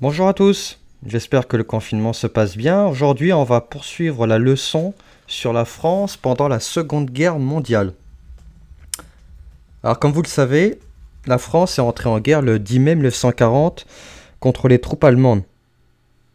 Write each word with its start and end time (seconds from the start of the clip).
Bonjour 0.00 0.28
à 0.28 0.32
tous, 0.32 0.78
j'espère 1.04 1.48
que 1.48 1.56
le 1.56 1.64
confinement 1.64 2.12
se 2.12 2.28
passe 2.28 2.56
bien. 2.56 2.86
Aujourd'hui, 2.86 3.32
on 3.32 3.42
va 3.42 3.60
poursuivre 3.60 4.28
la 4.28 4.38
leçon 4.38 4.94
sur 5.26 5.52
la 5.52 5.64
France 5.64 6.16
pendant 6.16 6.46
la 6.46 6.60
Seconde 6.60 7.10
Guerre 7.10 7.40
mondiale. 7.40 7.94
Alors 9.82 9.98
comme 9.98 10.12
vous 10.12 10.22
le 10.22 10.28
savez, 10.28 10.78
la 11.26 11.36
France 11.36 11.80
est 11.80 11.82
entrée 11.82 12.08
en 12.08 12.20
guerre 12.20 12.42
le 12.42 12.60
10 12.60 12.78
mai 12.78 12.94
1940 12.94 13.86
contre 14.38 14.68
les 14.68 14.78
troupes 14.78 15.02
allemandes. 15.02 15.42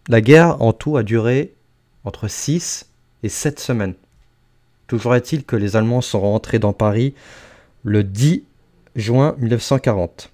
La 0.09 0.19
guerre 0.19 0.61
en 0.61 0.73
tout 0.73 0.97
a 0.97 1.03
duré 1.03 1.53
entre 2.03 2.27
6 2.27 2.89
et 3.23 3.29
7 3.29 3.61
semaines. 3.61 3.95
Toujours 4.87 5.15
est-il 5.15 5.45
que 5.45 5.55
les 5.55 5.77
Allemands 5.77 6.01
sont 6.01 6.19
rentrés 6.19 6.59
dans 6.59 6.73
Paris 6.73 7.13
le 7.83 8.03
10 8.03 8.43
juin 8.97 9.35
1940. 9.39 10.31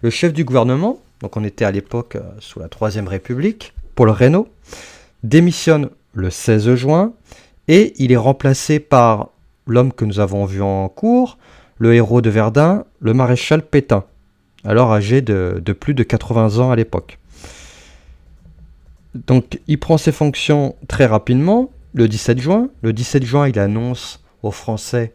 Le 0.00 0.08
chef 0.08 0.32
du 0.32 0.46
gouvernement, 0.46 1.02
donc 1.22 1.36
on 1.36 1.44
était 1.44 1.64
à 1.64 1.70
l'époque 1.70 2.16
euh, 2.16 2.22
sous 2.40 2.58
la 2.58 2.68
Troisième 2.68 3.08
République, 3.08 3.72
Paul 3.94 4.10
Reynaud, 4.10 4.48
démissionne 5.22 5.88
le 6.12 6.28
16 6.30 6.74
juin 6.74 7.12
et 7.68 7.94
il 7.98 8.12
est 8.12 8.16
remplacé 8.16 8.80
par 8.80 9.28
l'homme 9.66 9.92
que 9.92 10.04
nous 10.04 10.18
avons 10.18 10.44
vu 10.44 10.60
en 10.60 10.88
cours, 10.88 11.38
le 11.78 11.94
héros 11.94 12.20
de 12.20 12.28
Verdun, 12.28 12.84
le 13.00 13.14
maréchal 13.14 13.62
Pétain, 13.62 14.04
alors 14.64 14.92
âgé 14.92 15.22
de, 15.22 15.60
plus 15.72 15.94
de 15.94 16.02
80 16.02 16.58
ans 16.58 16.70
à 16.72 16.76
l'époque. 16.76 17.18
Donc 19.14 19.60
il 19.68 19.78
prend 19.78 19.98
ses 19.98 20.12
fonctions 20.12 20.74
très 20.88 21.06
rapidement, 21.06 21.70
le 21.94 22.08
17 22.08 22.40
juin. 22.40 22.68
Le 22.82 22.92
17 22.92 23.24
juin, 23.24 23.48
il 23.48 23.58
annonce 23.58 24.24
aux 24.42 24.50
Français 24.50 25.12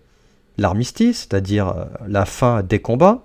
l'armistice, 0.57 1.27
c'est-à-dire 1.29 1.69
euh, 1.69 1.85
la 2.07 2.25
fin 2.25 2.63
des 2.63 2.79
combats. 2.79 3.23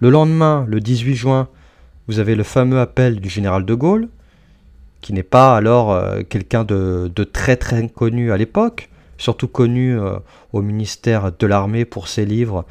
Le 0.00 0.10
lendemain, 0.10 0.64
le 0.68 0.80
18 0.80 1.14
juin, 1.14 1.48
vous 2.08 2.18
avez 2.18 2.34
le 2.34 2.42
fameux 2.42 2.80
appel 2.80 3.20
du 3.20 3.28
général 3.28 3.64
de 3.64 3.74
Gaulle, 3.74 4.08
qui 5.00 5.12
n'est 5.12 5.22
pas 5.22 5.56
alors 5.56 5.92
euh, 5.92 6.22
quelqu'un 6.28 6.64
de, 6.64 7.10
très 7.32 7.56
très 7.56 7.88
connu 7.88 8.32
à 8.32 8.36
l'époque, 8.36 8.90
surtout 9.18 9.48
connu 9.48 9.98
euh, 9.98 10.18
au 10.52 10.62
ministère 10.62 11.32
de 11.32 11.46
l'armée 11.46 11.84
pour 11.84 12.08
ses 12.08 12.24
livres 12.24 12.64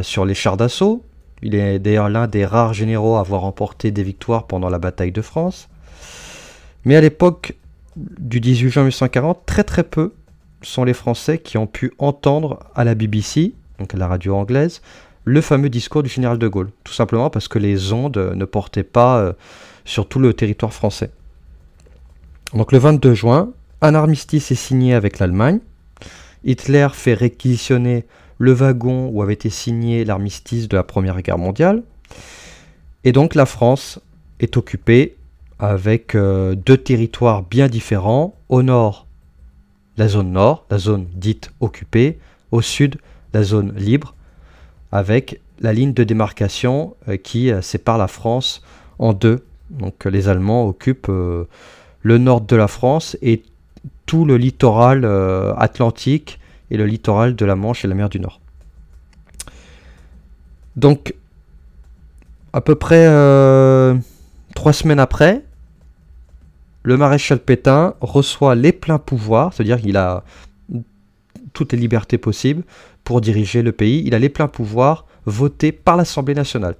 sur 0.00 0.24
les 0.24 0.32
chars 0.32 0.56
d'assaut. 0.56 1.04
Il 1.42 1.54
est 1.54 1.78
d'ailleurs 1.78 2.08
l'un 2.08 2.26
des 2.26 2.46
rares 2.46 2.72
généraux 2.72 3.16
à 3.16 3.20
avoir 3.20 3.42
remporté 3.42 3.90
des 3.90 4.02
victoires 4.02 4.46
pendant 4.46 4.70
la 4.70 4.78
bataille 4.78 5.12
de 5.12 5.20
France. 5.20 5.68
Mais 6.86 6.96
à 6.96 7.00
l'époque 7.00 7.54
du 7.96 8.40
18 8.40 8.70
juin 8.70 8.82
1940, 8.84 9.44
très 9.44 9.64
très 9.64 9.82
peu 9.82 10.14
sont 10.62 10.84
les 10.84 10.94
Français 10.94 11.38
qui 11.38 11.58
ont 11.58 11.66
pu 11.66 11.92
entendre 11.98 12.60
à 12.74 12.84
la 12.84 12.94
BBC, 12.94 13.54
donc 13.78 13.94
à 13.94 13.98
la 13.98 14.08
radio 14.08 14.34
anglaise, 14.36 14.80
le 15.26 15.40
fameux 15.40 15.68
discours 15.68 16.04
du 16.04 16.08
général 16.08 16.38
de 16.38 16.48
Gaulle. 16.48 16.70
Tout 16.84 16.92
simplement 16.92 17.28
parce 17.30 17.48
que 17.48 17.58
les 17.58 17.92
ondes 17.92 18.32
ne 18.34 18.44
portaient 18.44 18.84
pas 18.84 19.18
euh, 19.18 19.32
sur 19.84 20.08
tout 20.08 20.20
le 20.20 20.32
territoire 20.32 20.72
français. 20.72 21.10
Donc 22.54 22.70
le 22.70 22.78
22 22.78 23.12
juin, 23.12 23.50
un 23.82 23.94
armistice 23.94 24.52
est 24.52 24.54
signé 24.54 24.94
avec 24.94 25.18
l'Allemagne. 25.18 25.58
Hitler 26.44 26.86
fait 26.92 27.14
réquisitionner 27.14 28.06
le 28.38 28.52
wagon 28.52 29.08
où 29.12 29.20
avait 29.20 29.32
été 29.32 29.50
signé 29.50 30.04
l'armistice 30.04 30.68
de 30.68 30.76
la 30.76 30.84
Première 30.84 31.20
Guerre 31.22 31.38
mondiale. 31.38 31.82
Et 33.02 33.10
donc 33.10 33.34
la 33.34 33.46
France 33.46 33.98
est 34.38 34.56
occupée 34.56 35.16
avec 35.58 36.14
euh, 36.14 36.54
deux 36.54 36.76
territoires 36.76 37.42
bien 37.42 37.66
différents. 37.66 38.36
Au 38.48 38.62
nord, 38.62 39.08
la 39.96 40.06
zone 40.06 40.30
nord, 40.30 40.66
la 40.70 40.78
zone 40.78 41.06
dite 41.14 41.50
occupée. 41.58 42.20
Au 42.52 42.60
sud, 42.60 42.98
la 43.34 43.42
zone 43.42 43.74
libre, 43.76 44.14
avec 44.92 45.40
la 45.60 45.72
ligne 45.72 45.92
de 45.92 46.04
démarcation 46.04 46.96
euh, 47.08 47.16
qui 47.16 47.50
euh, 47.50 47.62
sépare 47.62 47.98
la 47.98 48.08
France 48.08 48.62
en 48.98 49.12
deux. 49.12 49.44
Donc 49.70 50.04
les 50.04 50.28
Allemands 50.28 50.66
occupent 50.66 51.08
le 51.08 52.18
nord 52.18 52.40
de 52.40 52.54
la 52.54 52.68
France 52.68 53.16
et 53.20 53.42
tout 54.06 54.24
le 54.24 54.36
littoral 54.36 55.04
atlantique 55.58 56.38
et 56.70 56.76
le 56.76 56.86
littoral 56.86 57.34
de 57.34 57.44
la 57.44 57.56
Manche 57.56 57.84
et 57.84 57.88
la 57.88 57.96
mer 57.96 58.08
du 58.08 58.20
Nord. 58.20 58.40
Donc, 60.76 61.14
à 62.52 62.60
peu 62.60 62.76
près 62.76 63.06
trois 64.54 64.72
semaines 64.72 65.00
après, 65.00 65.42
le 66.86 66.96
maréchal 66.96 67.40
Pétain 67.40 67.94
reçoit 68.00 68.54
les 68.54 68.70
pleins 68.70 69.00
pouvoirs, 69.00 69.52
c'est-à-dire 69.52 69.80
qu'il 69.80 69.96
a 69.96 70.22
toutes 71.56 71.72
les 71.72 71.78
libertés 71.78 72.18
possibles 72.18 72.64
pour 73.02 73.22
diriger 73.22 73.62
le 73.62 73.72
pays. 73.72 74.02
Il 74.04 74.14
a 74.14 74.18
les 74.18 74.28
pleins 74.28 74.46
pouvoirs 74.46 75.06
votés 75.24 75.72
par 75.72 75.96
l'Assemblée 75.96 76.34
nationale. 76.34 76.76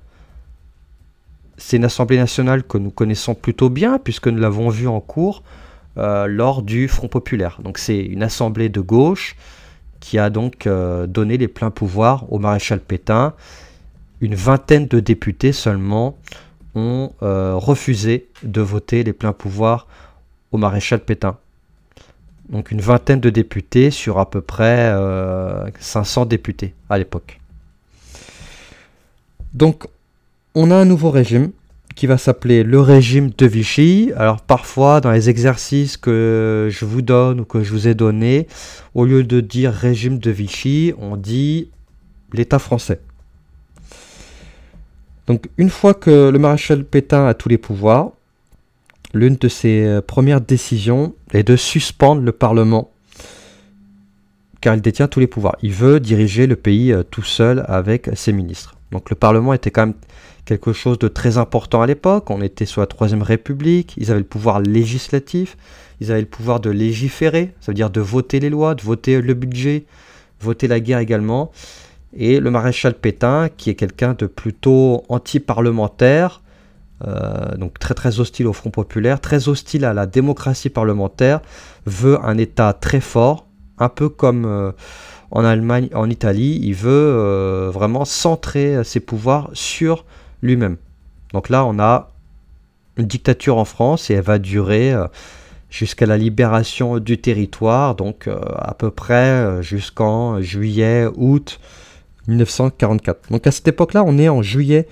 C'est 1.56 1.78
une 1.78 1.86
Assemblée 1.86 2.18
nationale 2.18 2.62
que 2.62 2.76
nous 2.76 2.90
connaissons 2.90 3.34
plutôt 3.34 3.70
bien, 3.70 3.98
puisque 3.98 4.28
nous 4.28 4.38
l'avons 4.38 4.68
vu 4.68 4.86
en 4.86 5.00
cours 5.00 5.42
euh, 5.96 6.26
lors 6.26 6.62
du 6.62 6.88
Front 6.88 7.08
populaire. 7.08 7.58
Donc 7.64 7.78
c'est 7.78 7.98
une 7.98 8.22
Assemblée 8.22 8.68
de 8.68 8.82
gauche 8.82 9.34
qui 9.98 10.18
a 10.18 10.28
donc 10.28 10.66
euh, 10.66 11.06
donné 11.06 11.38
les 11.38 11.48
pleins 11.48 11.70
pouvoirs 11.70 12.30
au 12.30 12.38
maréchal 12.38 12.80
Pétain. 12.80 13.32
Une 14.20 14.34
vingtaine 14.34 14.86
de 14.86 15.00
députés 15.00 15.52
seulement 15.52 16.18
ont 16.74 17.12
euh, 17.22 17.54
refusé 17.54 18.28
de 18.42 18.60
voter 18.60 19.04
les 19.04 19.14
pleins 19.14 19.32
pouvoirs 19.32 19.86
au 20.52 20.58
maréchal 20.58 21.00
Pétain. 21.00 21.38
Donc 22.48 22.70
une 22.70 22.80
vingtaine 22.80 23.20
de 23.20 23.30
députés 23.30 23.90
sur 23.90 24.18
à 24.18 24.30
peu 24.30 24.40
près 24.40 24.92
500 25.80 26.22
euh, 26.22 26.24
députés 26.26 26.74
à 26.88 26.98
l'époque. 26.98 27.40
Donc 29.54 29.86
on 30.54 30.70
a 30.70 30.76
un 30.76 30.84
nouveau 30.84 31.10
régime 31.10 31.50
qui 31.96 32.06
va 32.06 32.18
s'appeler 32.18 32.62
le 32.62 32.80
régime 32.80 33.30
de 33.36 33.46
Vichy. 33.46 34.12
Alors 34.16 34.42
parfois 34.42 35.00
dans 35.00 35.10
les 35.10 35.28
exercices 35.28 35.96
que 35.96 36.68
je 36.70 36.84
vous 36.84 37.02
donne 37.02 37.40
ou 37.40 37.44
que 37.44 37.64
je 37.64 37.72
vous 37.72 37.88
ai 37.88 37.94
donné, 37.94 38.46
au 38.94 39.04
lieu 39.04 39.24
de 39.24 39.40
dire 39.40 39.72
régime 39.72 40.18
de 40.18 40.30
Vichy, 40.30 40.92
on 40.98 41.16
dit 41.16 41.70
l'État 42.32 42.58
français. 42.58 43.00
Donc 45.26 45.48
une 45.56 45.70
fois 45.70 45.94
que 45.94 46.28
le 46.28 46.38
maréchal 46.38 46.84
Pétain 46.84 47.26
a 47.26 47.34
tous 47.34 47.48
les 47.48 47.58
pouvoirs, 47.58 48.12
l'une 49.16 49.36
de 49.36 49.48
ses 49.48 49.84
euh, 49.84 50.00
premières 50.00 50.40
décisions 50.40 51.14
est 51.32 51.42
de 51.42 51.56
suspendre 51.56 52.22
le 52.22 52.32
Parlement, 52.32 52.90
car 54.60 54.74
il 54.74 54.80
détient 54.80 55.08
tous 55.08 55.20
les 55.20 55.26
pouvoirs. 55.26 55.56
Il 55.62 55.72
veut 55.72 56.00
diriger 56.00 56.46
le 56.46 56.56
pays 56.56 56.92
euh, 56.92 57.02
tout 57.02 57.22
seul 57.22 57.64
avec 57.68 58.10
ses 58.14 58.32
ministres. 58.32 58.76
Donc 58.92 59.10
le 59.10 59.16
Parlement 59.16 59.52
était 59.52 59.70
quand 59.70 59.86
même 59.86 59.96
quelque 60.44 60.72
chose 60.72 60.98
de 60.98 61.08
très 61.08 61.38
important 61.38 61.82
à 61.82 61.86
l'époque. 61.86 62.30
On 62.30 62.40
était 62.40 62.66
sous 62.66 62.80
la 62.80 62.86
Troisième 62.86 63.22
République, 63.22 63.94
ils 63.96 64.10
avaient 64.10 64.20
le 64.20 64.26
pouvoir 64.26 64.60
législatif, 64.60 65.56
ils 66.00 66.12
avaient 66.12 66.20
le 66.20 66.26
pouvoir 66.26 66.60
de 66.60 66.70
légiférer, 66.70 67.52
ça 67.60 67.72
veut 67.72 67.74
dire 67.74 67.90
de 67.90 68.00
voter 68.00 68.38
les 68.38 68.50
lois, 68.50 68.74
de 68.74 68.82
voter 68.82 69.20
le 69.20 69.34
budget, 69.34 69.84
voter 70.40 70.68
la 70.68 70.78
guerre 70.78 70.98
également 70.98 71.50
et 72.16 72.40
le 72.40 72.50
maréchal 72.50 72.94
Pétain, 72.94 73.48
qui 73.56 73.70
est 73.70 73.74
quelqu'un 73.74 74.14
de 74.14 74.26
plutôt 74.26 75.04
anti-parlementaire, 75.08 76.42
euh, 77.04 77.54
donc 77.56 77.78
très 77.78 77.92
très 77.92 78.20
hostile 78.20 78.46
au 78.46 78.52
Front 78.52 78.70
populaire, 78.70 79.20
très 79.20 79.48
hostile 79.48 79.84
à 79.84 79.92
la 79.92 80.06
démocratie 80.06 80.70
parlementaire, 80.70 81.40
veut 81.84 82.18
un 82.24 82.38
État 82.38 82.72
très 82.72 83.00
fort, 83.00 83.46
un 83.78 83.90
peu 83.90 84.08
comme 84.08 84.46
euh, 84.46 84.72
en 85.30 85.44
Allemagne, 85.44 85.88
en 85.94 86.08
Italie, 86.08 86.58
il 86.62 86.74
veut 86.74 86.90
euh, 86.90 87.70
vraiment 87.72 88.04
centrer 88.04 88.82
ses 88.84 89.00
pouvoirs 89.00 89.50
sur 89.52 90.04
lui-même. 90.40 90.76
Donc 91.34 91.50
là, 91.50 91.66
on 91.66 91.78
a 91.78 92.12
une 92.96 93.06
dictature 93.06 93.58
en 93.58 93.66
France 93.66 94.08
et 94.08 94.14
elle 94.14 94.22
va 94.22 94.38
durer 94.38 94.94
jusqu'à 95.68 96.06
la 96.06 96.16
libération 96.16 96.98
du 96.98 97.18
territoire, 97.18 97.94
donc 97.94 98.26
à 98.28 98.72
peu 98.72 98.90
près 98.90 99.62
jusqu'en 99.62 100.40
juillet, 100.40 101.06
août 101.16 101.60
1944. 102.28 103.30
Donc 103.30 103.46
à 103.46 103.50
cette 103.50 103.68
époque-là, 103.68 104.02
on 104.06 104.16
est 104.16 104.30
en 104.30 104.40
juillet 104.40 104.88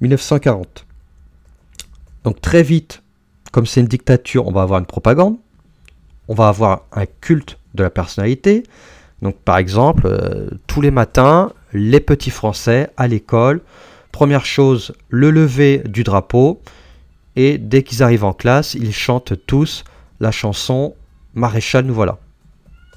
1940. 0.00 0.83
Donc 2.24 2.40
très 2.40 2.62
vite, 2.62 3.02
comme 3.52 3.66
c'est 3.66 3.80
une 3.80 3.86
dictature, 3.86 4.46
on 4.46 4.52
va 4.52 4.62
avoir 4.62 4.80
une 4.80 4.86
propagande, 4.86 5.36
on 6.28 6.34
va 6.34 6.48
avoir 6.48 6.82
un 6.92 7.06
culte 7.06 7.58
de 7.74 7.82
la 7.82 7.90
personnalité. 7.90 8.64
Donc 9.22 9.36
par 9.36 9.58
exemple, 9.58 10.06
euh, 10.06 10.48
tous 10.66 10.80
les 10.80 10.90
matins, 10.90 11.52
les 11.72 12.00
petits 12.00 12.30
Français 12.30 12.90
à 12.96 13.06
l'école, 13.06 13.60
première 14.10 14.46
chose, 14.46 14.92
le 15.08 15.30
lever 15.30 15.82
du 15.84 16.02
drapeau, 16.02 16.62
et 17.36 17.58
dès 17.58 17.82
qu'ils 17.82 18.02
arrivent 18.02 18.24
en 18.24 18.32
classe, 18.32 18.74
ils 18.74 18.94
chantent 18.94 19.34
tous 19.46 19.84
la 20.20 20.30
chanson 20.30 20.94
Maréchal 21.34 21.84
nous 21.84 21.94
voilà. 21.94 22.18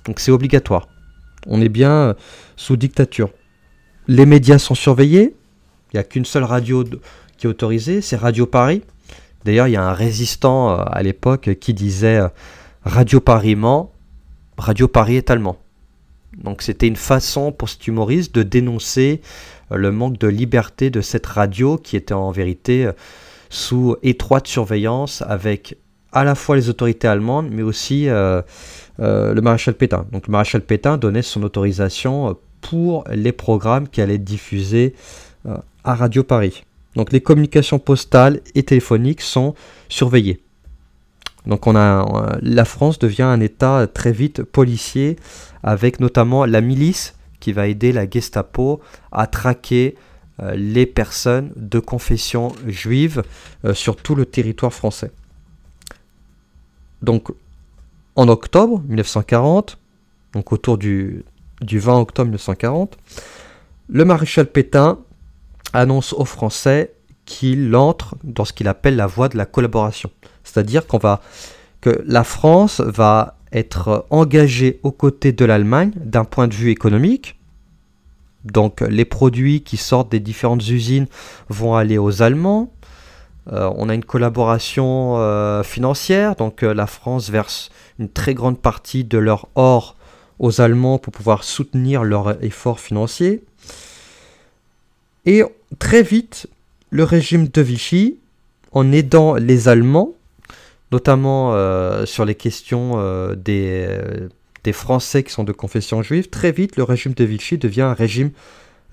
Donc 0.05 0.19
c'est 0.19 0.31
obligatoire. 0.31 0.87
On 1.47 1.59
est 1.59 1.69
bien 1.69 1.91
euh, 1.91 2.13
sous 2.55 2.77
dictature. 2.77 3.29
Les 4.07 4.25
médias 4.25 4.59
sont 4.59 4.75
surveillés. 4.75 5.35
Il 5.91 5.95
n'y 5.95 5.99
a 5.99 6.03
qu'une 6.03 6.25
seule 6.25 6.43
radio 6.43 6.83
qui 7.37 7.47
est 7.47 7.49
autorisée, 7.49 8.01
c'est 8.01 8.15
Radio 8.15 8.45
Paris. 8.45 8.81
D'ailleurs, 9.47 9.67
il 9.69 9.71
y 9.71 9.77
a 9.77 9.83
un 9.83 9.93
résistant 9.93 10.71
euh, 10.71 10.83
à 10.87 11.01
l'époque 11.03 11.51
qui 11.61 11.73
disait 11.73 12.17
euh, 12.17 12.27
Radio 12.83 13.21
Paris 13.21 13.55
ment, 13.55 13.93
Radio 14.57 14.89
Paris 14.89 15.15
est 15.15 15.29
allemand. 15.31 15.57
Donc 16.37 16.61
c'était 16.61 16.87
une 16.87 16.97
façon 16.97 17.53
pour 17.53 17.69
cet 17.69 17.87
humoriste 17.87 18.35
de 18.35 18.43
dénoncer 18.43 19.21
euh, 19.71 19.77
le 19.77 19.91
manque 19.93 20.17
de 20.17 20.27
liberté 20.27 20.89
de 20.89 20.99
cette 20.99 21.25
radio 21.25 21.77
qui 21.77 21.95
était 21.95 22.13
en 22.13 22.29
vérité 22.31 22.89
sous 23.49 23.95
étroite 24.03 24.47
surveillance 24.47 25.23
avec 25.25 25.77
à 26.11 26.25
la 26.25 26.35
fois 26.35 26.57
les 26.57 26.67
autorités 26.69 27.07
allemandes, 27.07 27.47
mais 27.49 27.61
aussi 27.61 28.07
le 28.07 28.43
maréchal 29.41 29.75
Pétain. 29.75 30.05
Donc 30.11 30.27
le 30.27 30.31
maréchal 30.31 30.61
Pétain 30.61 30.97
donnait 30.97 31.21
son 31.21 31.43
autorisation 31.43 32.35
pour 32.59 33.05
les 33.09 33.31
programmes 33.31 33.87
qui 33.87 34.01
allaient 34.01 34.15
être 34.15 34.23
diffusés 34.23 34.93
à 35.85 35.95
Radio 35.95 36.23
Paris. 36.23 36.65
Donc 36.97 37.13
les 37.13 37.21
communications 37.21 37.77
postales 37.77 38.41
et 38.55 38.63
téléphoniques 38.63 39.21
sont 39.21 39.53
surveillées. 39.87 40.41
Donc 41.45 41.67
on 41.67 41.75
a, 41.75 42.39
la 42.41 42.65
France 42.65 42.97
devient 42.97 43.21
un 43.21 43.39
État 43.39 43.85
très 43.85 44.11
vite 44.11 44.41
policier, 44.41 45.15
avec 45.61 45.99
notamment 45.99 46.43
la 46.45 46.59
milice 46.59 47.13
qui 47.39 47.53
va 47.53 47.67
aider 47.67 47.91
la 47.91 48.09
Gestapo 48.09 48.81
à 49.11 49.27
traquer 49.27 49.95
euh, 50.41 50.55
les 50.55 50.87
personnes 50.87 51.51
de 51.55 51.79
confession 51.79 52.51
juive 52.65 53.21
euh, 53.63 53.75
sur 53.75 53.95
tout 53.95 54.15
le 54.15 54.25
territoire 54.25 54.73
français. 54.73 55.11
Donc 57.03 57.31
en 58.15 58.27
octobre 58.27 58.81
1940, 58.87 59.77
donc 60.33 60.51
autour 60.51 60.79
du, 60.79 61.23
du 61.61 61.77
20 61.77 61.99
octobre 61.99 62.25
1940, 62.25 62.97
le 63.87 64.03
maréchal 64.03 64.47
Pétain 64.47 64.97
annonce 65.77 66.13
aux 66.13 66.25
Français 66.25 66.93
qu'il 67.25 67.75
entre 67.75 68.15
dans 68.23 68.45
ce 68.45 68.53
qu'il 68.53 68.67
appelle 68.67 68.95
la 68.95 69.07
voie 69.07 69.29
de 69.29 69.37
la 69.37 69.45
collaboration. 69.45 70.09
C'est-à-dire 70.43 70.87
qu'on 70.87 70.97
va 70.97 71.21
que 71.81 72.03
la 72.05 72.23
France 72.23 72.81
va 72.81 73.37
être 73.51 74.07
engagée 74.09 74.79
aux 74.83 74.91
côtés 74.91 75.31
de 75.31 75.45
l'Allemagne 75.45 75.91
d'un 75.95 76.25
point 76.25 76.47
de 76.47 76.53
vue 76.53 76.71
économique. 76.71 77.39
Donc 78.45 78.81
les 78.81 79.05
produits 79.05 79.61
qui 79.61 79.77
sortent 79.77 80.09
des 80.11 80.19
différentes 80.19 80.67
usines 80.67 81.07
vont 81.49 81.75
aller 81.75 81.97
aux 81.97 82.21
Allemands. 82.21 82.71
Euh, 83.51 83.69
on 83.75 83.87
a 83.89 83.93
une 83.93 84.03
collaboration 84.03 85.17
euh, 85.17 85.63
financière, 85.63 86.35
donc 86.35 86.63
euh, 86.63 86.73
la 86.73 86.87
France 86.87 87.29
verse 87.29 87.69
une 87.99 88.09
très 88.09 88.33
grande 88.33 88.59
partie 88.59 89.05
de 89.05 89.17
leur 89.17 89.47
or 89.55 89.95
aux 90.39 90.59
Allemands 90.59 90.97
pour 90.97 91.13
pouvoir 91.13 91.43
soutenir 91.43 92.03
leur 92.03 92.43
effort 92.43 92.79
financier. 92.79 93.43
Et 95.25 95.43
très 95.79 96.03
vite, 96.03 96.47
le 96.89 97.03
régime 97.03 97.47
de 97.47 97.61
Vichy, 97.61 98.17
en 98.71 98.91
aidant 98.91 99.35
les 99.35 99.67
Allemands, 99.67 100.13
notamment 100.91 101.53
euh, 101.53 102.05
sur 102.05 102.25
les 102.25 102.35
questions 102.35 102.93
euh, 102.95 103.35
des, 103.35 103.87
euh, 103.89 104.29
des, 104.63 104.73
Français 104.73 105.23
qui 105.23 105.31
sont 105.31 105.43
de 105.43 105.51
confession 105.51 106.01
juive, 106.01 106.29
très 106.29 106.51
vite 106.51 106.77
le 106.77 106.83
régime 106.83 107.13
de 107.13 107.23
Vichy 107.23 107.57
devient 107.57 107.81
un 107.81 107.93
régime 107.93 108.31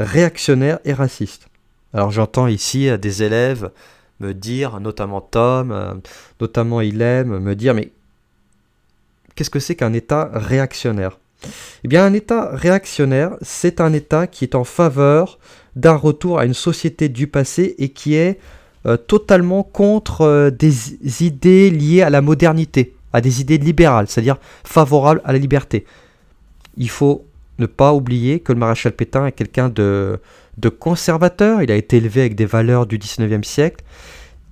réactionnaire 0.01 0.79
et 0.85 0.93
raciste. 0.93 1.49
Alors 1.93 2.11
j'entends 2.11 2.49
ici 2.49 2.89
des 2.99 3.23
élèves 3.23 3.71
me 4.21 4.33
dire, 4.33 4.81
notamment 4.81 5.21
Tom, 5.21 6.01
notamment 6.41 6.81
Ilem, 6.81 7.39
me 7.39 7.55
dire 7.55 7.75
mais 7.75 7.93
qu'est-ce 9.35 9.51
que 9.51 9.61
c'est 9.61 9.77
qu'un 9.77 9.93
État 9.93 10.31
réactionnaire? 10.33 11.19
Eh 11.85 11.89
bien 11.89 12.07
un 12.07 12.15
État 12.15 12.49
réactionnaire, 12.55 13.37
c'est 13.43 13.79
un 13.83 13.93
État 13.93 14.27
qui 14.27 14.45
est 14.45 14.55
en 14.55 14.65
faveur 14.65 15.39
d'un 15.77 15.95
retour 15.95 16.39
à 16.39 16.47
une 16.47 16.55
société 16.55 17.11
du 17.11 17.27
passé 17.27 17.75
et 17.79 17.91
qui 17.91 18.15
est 18.15 18.39
euh, 18.87 18.97
totalement 18.97 19.63
contre 19.63 20.23
euh, 20.23 20.51
des 20.51 21.25
idées 21.25 21.71
liées 21.71 22.01
à 22.01 22.09
la 22.09 22.23
modernité, 22.23 22.95
à 23.13 23.21
des 23.21 23.43
idées 23.43 23.59
libérales, 23.59 24.07
c'est-à-dire 24.09 24.39
favorables 24.65 25.21
à 25.27 25.33
la 25.35 25.39
liberté. 25.39 25.85
Il 26.79 26.89
faut 26.89 27.27
ne 27.59 27.67
pas 27.67 27.93
oublier 27.93 28.41
que 28.41 28.55
le 28.55 28.59
maréchal 28.59 28.93
Pétain 28.93 29.27
est 29.27 29.33
quelqu'un 29.33 29.69
de, 29.69 30.19
conservateur, 30.81 31.63
il 31.63 31.71
a 31.71 31.77
été 31.77 31.99
élevé 31.99 32.23
avec 32.23 32.35
des 32.35 32.47
valeurs 32.47 32.87
du 32.87 32.97
19e 32.97 33.45
siècle, 33.45 33.85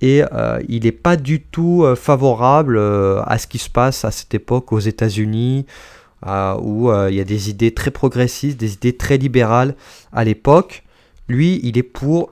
et 0.01 0.21
euh, 0.33 0.59
il 0.69 0.83
n'est 0.83 0.91
pas 0.91 1.15
du 1.15 1.41
tout 1.41 1.83
favorable 1.95 2.77
à 2.77 3.37
ce 3.39 3.47
qui 3.47 3.57
se 3.57 3.69
passe 3.69 4.05
à 4.05 4.11
cette 4.11 4.33
époque 4.33 4.71
aux 4.71 4.79
États-Unis, 4.79 5.65
où 6.25 6.91
il 7.09 7.15
y 7.15 7.19
a 7.19 7.23
des 7.23 7.49
idées 7.49 7.73
très 7.73 7.91
progressistes, 7.91 8.57
des 8.57 8.73
idées 8.73 8.95
très 8.95 9.17
libérales 9.17 9.75
à 10.11 10.23
l'époque. 10.23 10.83
Lui, 11.27 11.59
il 11.63 11.77
est 11.77 11.83
pour 11.83 12.31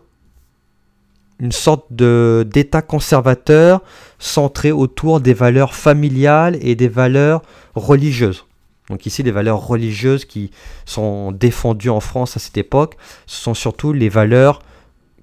une 1.42 1.52
sorte 1.52 1.86
de 1.90 2.48
d'état 2.50 2.82
conservateur 2.82 3.82
centré 4.20 4.72
autour 4.72 5.20
des 5.20 5.34
valeurs 5.34 5.74
familiales 5.74 6.58
et 6.62 6.76
des 6.76 6.88
valeurs 6.88 7.42
religieuses. 7.76 8.46
Donc 8.90 9.06
ici, 9.06 9.24
les 9.24 9.32
valeurs 9.32 9.66
religieuses 9.66 10.26
qui 10.26 10.52
sont 10.86 11.32
défendues 11.32 11.90
en 11.90 12.00
France 12.00 12.38
à 12.38 12.40
cette 12.40 12.58
époque, 12.58 12.96
ce 13.26 13.42
sont 13.42 13.54
surtout 13.54 13.94
les 13.94 14.10
valeurs 14.10 14.62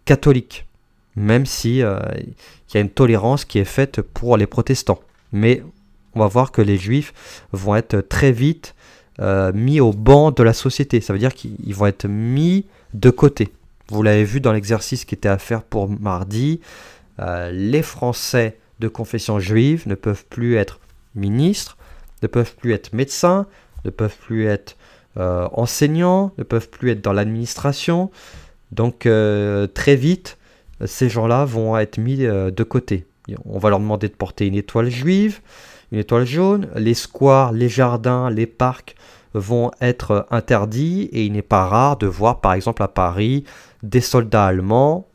catholiques, 0.05 0.67
même 1.17 1.47
si 1.47 1.83
euh, 1.83 2.01
y 2.75 2.79
a 2.79 2.81
une 2.81 2.91
tolérance 2.91 3.45
qui 3.45 3.59
est 3.59 3.65
faite 3.65 4.01
pour 4.01 4.37
les 4.37 4.47
protestants. 4.47 5.01
Mais 5.33 5.63
on 6.15 6.21
va 6.21 6.27
voir 6.27 6.53
que 6.53 6.63
les 6.63 6.77
juifs 6.77 7.13
vont 7.53 7.77
être 7.77 8.01
très 8.01 8.33
vite 8.33 8.75
euh, 9.21 9.53
mis 9.53 9.81
au 9.81 9.93
banc 9.93 10.31
de 10.31 10.45
la 10.45 10.53
société. 10.53 11.01
Ça 11.01 11.13
veut 11.13 11.19
dire 11.19 11.35
qu'ils 11.35 11.75
vont 11.75 11.87
être 11.87 12.07
mis 12.07 12.67
de 12.95 13.11
côté. 13.11 13.49
Vous 13.89 14.03
l'avez 14.03 14.23
vu 14.23 14.41
dans 14.41 14.53
l'exercice 14.53 15.05
qui 15.05 15.17
était 15.17 15.29
à 15.29 15.39
faire 15.39 15.65
pour 15.65 15.89
mardi, 15.89 16.61
euh, 17.19 17.51
les 17.51 17.83
Français 17.83 18.59
de 18.79 18.87
confession 18.87 19.41
juive 19.41 19.89
ne 19.89 19.97
peuvent 19.97 20.25
plus 20.27 20.55
être 20.55 20.79
ministres, 21.17 21.77
ne 22.23 22.29
peuvent 22.29 22.55
plus 22.55 22.73
être 22.75 22.93
médecins, 22.93 23.47
ne 23.85 23.91
peuvent 23.91 24.17
plus 24.17 24.47
être 24.47 24.77
euh, 25.17 25.49
enseignants, 25.53 26.33
ne 26.39 26.45
peuvent 26.45 26.69
plus 26.69 26.93
être 26.93 27.03
dans 27.03 27.13
l'administration. 27.13 28.13
Donc 28.71 29.09
très 29.75 29.97
vite, 29.97 30.37
ces 30.85 31.09
gens-là 31.09 31.45
vont 31.47 31.77
être 31.79 31.99
mis 31.99 32.19
de 32.19 32.63
côté. 32.63 33.07
On 33.47 33.59
va 33.59 33.71
leur 33.71 33.81
demander 33.81 34.09
de 34.09 34.15
porter 34.15 34.47
une 34.47 34.55
étoile 34.55 34.91
juive, 34.91 35.41
une 35.93 35.99
étoile 35.99 36.27
jaune. 36.27 36.69
Les 36.77 36.95
squares, 36.95 37.53
les 37.53 37.69
jardins, 37.69 38.31
les 38.31 38.47
parcs 38.47 38.97
vont 39.35 39.71
être 39.81 40.27
interdits 40.31 41.09
et 41.13 41.25
il 41.25 41.33
n'est 41.33 41.43
pas 41.43 41.67
rare 41.67 41.97
de 41.97 42.07
voir 42.07 42.41
par 42.41 42.55
exemple 42.55 42.83
à 42.83 42.89
Paris 42.89 43.45
des 43.83 44.01
soldats 44.01 44.47
allemands 44.47 45.09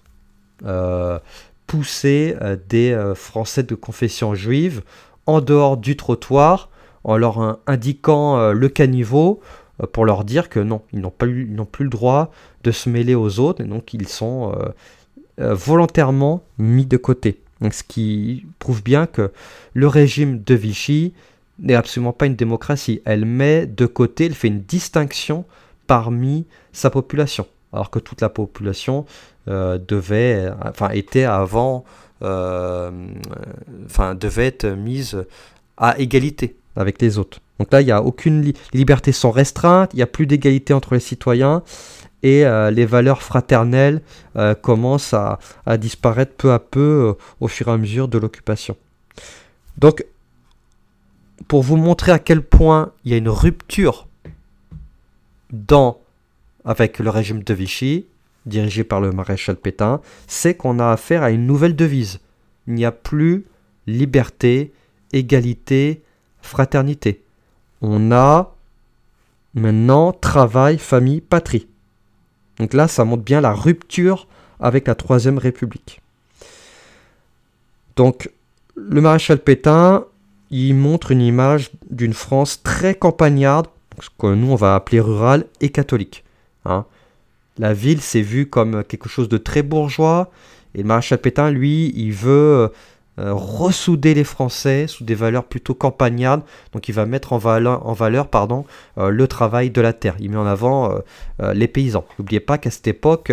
euh, 0.65 1.19
pousser 1.67 2.35
euh, 2.41 2.55
des 2.69 2.91
euh, 2.91 3.15
Français 3.15 3.63
de 3.63 3.75
confession 3.75 4.35
juive 4.35 4.83
en 5.25 5.41
dehors 5.41 5.77
du 5.77 5.97
trottoir 5.97 6.69
en 7.03 7.17
leur 7.17 7.59
indiquant 7.67 8.51
le 8.53 8.69
caniveau 8.69 9.41
pour 9.91 10.05
leur 10.05 10.23
dire 10.23 10.47
que 10.47 10.61
non, 10.61 10.83
ils 10.93 11.01
n'ont 11.01 11.09
plus, 11.09 11.53
plus 11.69 11.83
le 11.83 11.89
droit 11.89 12.31
de 12.63 12.71
se 12.71 12.89
mêler 12.89 13.13
aux 13.13 13.41
autres 13.41 13.61
et 13.61 13.67
donc 13.67 13.93
ils 13.93 14.07
sont 14.07 14.55
volontairement 15.37 16.43
mis 16.57 16.85
de 16.85 16.95
côté. 16.95 17.42
Ce 17.71 17.83
qui 17.83 18.45
prouve 18.59 18.83
bien 18.83 19.05
que 19.05 19.31
le 19.73 19.87
régime 19.87 20.43
de 20.43 20.55
Vichy 20.55 21.13
n'est 21.59 21.75
absolument 21.75 22.13
pas 22.13 22.25
une 22.25 22.35
démocratie. 22.35 23.01
Elle 23.05 23.25
met 23.25 23.65
de 23.65 23.85
côté, 23.85 24.25
elle 24.25 24.33
fait 24.33 24.47
une 24.47 24.61
distinction 24.61 25.45
parmi 25.87 26.45
sa 26.71 26.89
population 26.89 27.45
alors 27.73 27.89
que 27.89 27.99
toute 27.99 28.21
la 28.21 28.29
population 28.29 29.05
euh, 29.47 29.77
devait, 29.85 30.49
enfin, 30.63 30.89
était 30.89 31.23
avant, 31.23 31.83
euh, 32.21 32.91
enfin, 33.85 34.15
devait 34.15 34.45
être 34.45 34.67
mise 34.67 35.25
à 35.77 35.99
égalité 35.99 36.55
avec 36.75 37.01
les 37.01 37.17
autres. 37.17 37.39
Donc 37.63 37.71
là, 37.71 37.79
il 37.79 37.85
n'y 37.85 37.91
a 37.93 38.03
aucune 38.03 38.41
les 38.41 38.53
libertés 38.73 39.13
sont 39.13 39.31
restreintes, 39.31 39.91
il 39.93 39.97
n'y 39.97 40.03
a 40.03 40.07
plus 40.07 40.27
d'égalité 40.27 40.73
entre 40.73 40.95
les 40.95 40.99
citoyens 40.99 41.63
et 42.21 42.45
euh, 42.45 42.71
les 42.71 42.85
valeurs 42.85 43.21
fraternelles 43.21 44.01
commencent 44.61 45.13
à, 45.13 45.39
disparaître 45.77 46.33
peu 46.35 46.51
à 46.51 46.59
peu 46.59 47.15
au 47.39 47.47
fur 47.47 47.69
et 47.69 47.71
à 47.71 47.77
mesure 47.77 48.09
de 48.09 48.17
l'occupation. 48.17 48.75
Donc, 49.77 50.05
pour 51.47 51.63
vous 51.63 51.77
montrer 51.77 52.11
à 52.11 52.19
quel 52.19 52.41
point 52.41 52.91
il 53.05 53.11
y 53.11 53.13
a 53.13 53.17
une 53.17 53.29
rupture 53.29 54.07
dans 55.53 56.01
avec 56.65 56.99
le 56.99 57.09
régime 57.09 57.43
de 57.43 57.53
Vichy, 57.53 58.07
dirigé 58.45 58.83
par 58.83 58.99
le 58.99 59.13
maréchal 59.13 59.55
Pétain, 59.55 60.01
c'est 60.27 60.55
qu'on 60.55 60.79
a 60.79 60.91
affaire 60.91 61.23
à 61.23 61.31
une 61.31 61.47
nouvelle 61.47 61.77
devise. 61.77 62.19
Il 62.67 62.73
n'y 62.73 62.83
a 62.83 62.91
plus 62.91 63.45
liberté, 63.87 64.73
égalité, 65.13 66.03
fraternité. 66.41 67.22
On 67.83 68.13
a 68.13 68.55
maintenant 69.53 70.13
travail, 70.13 70.77
famille, 70.77 71.19
patrie. 71.19 71.67
Donc 72.57 72.73
là, 72.73 72.87
ça 72.87 73.03
montre 73.03 73.23
bien 73.23 73.41
la 73.41 73.53
rupture 73.53 74.27
avec 74.61 74.87
la 74.87 74.95
Troisième 74.95 75.37
République. 75.37 76.01
Donc, 77.97 78.31
le 78.75 79.01
maréchal 79.01 79.37
Pétain, 79.37 80.05
il 80.49 80.75
montre 80.75 81.11
une 81.11 81.21
image 81.21 81.71
d'une 81.91 82.13
France 82.13 82.63
très 82.63 82.95
campagnarde, 82.95 83.67
ce 83.99 84.09
que 84.17 84.33
nous 84.33 84.51
on 84.51 84.55
va 84.55 84.75
appeler 84.75 85.01
rurale 85.01 85.45
et 85.59 85.69
catholique. 85.69 86.23
Hein. 86.63 86.85
La 87.57 87.73
ville 87.73 88.01
s'est 88.01 88.21
vue 88.21 88.47
comme 88.47 88.85
quelque 88.85 89.09
chose 89.09 89.27
de 89.27 89.37
très 89.37 89.61
bourgeois, 89.61 90.31
et 90.73 90.79
le 90.79 90.87
maréchal 90.87 91.19
Pétain, 91.19 91.51
lui, 91.51 91.91
il 91.97 92.13
veut 92.13 92.31
euh, 92.31 92.67
ressouder 93.17 94.13
les 94.13 94.23
Français 94.23 94.87
sous 94.87 95.03
des 95.03 95.15
valeurs 95.15 95.43
plutôt 95.43 95.75
campagnardes, 95.75 96.41
donc 96.71 96.89
il 96.89 96.93
va 96.93 97.05
mettre 97.05 97.33
en 97.33 97.37
valeur, 97.37 98.27
pardon, 98.27 98.65
euh, 98.97 99.09
le 99.09 99.27
travail 99.27 99.69
de 99.69 99.81
la 99.81 99.93
terre. 99.93 100.15
Il 100.19 100.31
met 100.31 100.37
en 100.37 100.45
avant 100.45 101.01
euh, 101.39 101.53
les 101.53 101.67
paysans. 101.67 102.05
N'oubliez 102.17 102.39
pas 102.39 102.57
qu'à 102.57 102.71
cette 102.71 102.87
époque, 102.87 103.31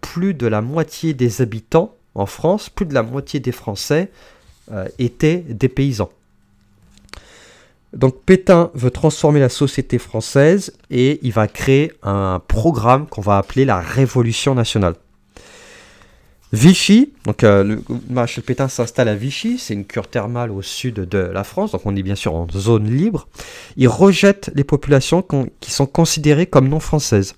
plus 0.00 0.34
de 0.34 0.46
la 0.46 0.60
moitié 0.60 1.14
des 1.14 1.40
habitants 1.40 1.94
en 2.14 2.26
France, 2.26 2.70
plus 2.70 2.86
de 2.86 2.94
la 2.94 3.02
moitié 3.02 3.40
des 3.40 3.52
Français 3.52 4.10
euh, 4.72 4.88
étaient 4.98 5.44
des 5.48 5.68
paysans. 5.68 6.10
Donc 7.92 8.22
Pétain 8.24 8.70
veut 8.74 8.90
transformer 8.90 9.38
la 9.38 9.48
société 9.48 9.98
française 9.98 10.72
et 10.90 11.20
il 11.22 11.32
va 11.32 11.46
créer 11.46 11.92
un 12.02 12.40
programme 12.48 13.06
qu'on 13.06 13.20
va 13.20 13.38
appeler 13.38 13.64
la 13.64 13.80
Révolution 13.80 14.54
nationale. 14.54 14.94
Vichy, 16.52 17.12
donc 17.24 17.42
euh, 17.42 17.64
le 17.64 17.82
maréchal 18.08 18.44
Pétain 18.44 18.68
s'installe 18.68 19.08
à 19.08 19.16
Vichy, 19.16 19.58
c'est 19.58 19.74
une 19.74 19.84
cure 19.84 20.06
thermale 20.06 20.52
au 20.52 20.62
sud 20.62 20.94
de 20.94 21.18
la 21.18 21.42
France, 21.42 21.72
donc 21.72 21.82
on 21.84 21.96
est 21.96 22.02
bien 22.02 22.14
sûr 22.14 22.34
en 22.34 22.46
zone 22.48 22.88
libre. 22.88 23.26
Il 23.76 23.88
rejette 23.88 24.52
les 24.54 24.62
populations 24.62 25.26
qui 25.60 25.70
sont 25.72 25.86
considérées 25.86 26.46
comme 26.46 26.68
non 26.68 26.80
françaises 26.80 27.34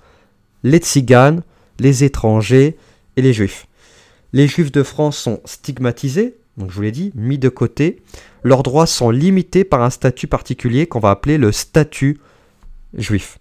les 0.66 0.78
tziganes, 0.78 1.42
les 1.78 2.04
étrangers 2.04 2.76
et 3.16 3.22
les 3.22 3.32
juifs. 3.32 3.66
Les 4.32 4.48
juifs 4.48 4.72
de 4.72 4.82
France 4.82 5.16
sont 5.16 5.40
stigmatisés, 5.44 6.36
donc 6.56 6.70
je 6.70 6.74
vous 6.74 6.82
l'ai 6.82 6.92
dit, 6.92 7.12
mis 7.14 7.38
de 7.38 7.48
côté. 7.48 8.02
Leurs 8.42 8.62
droits 8.62 8.86
sont 8.86 9.10
limités 9.10 9.64
par 9.64 9.82
un 9.82 9.90
statut 9.90 10.26
particulier 10.26 10.86
qu'on 10.86 11.00
va 11.00 11.10
appeler 11.10 11.38
le 11.38 11.52
statut 11.52 12.18
juif. 12.94 13.38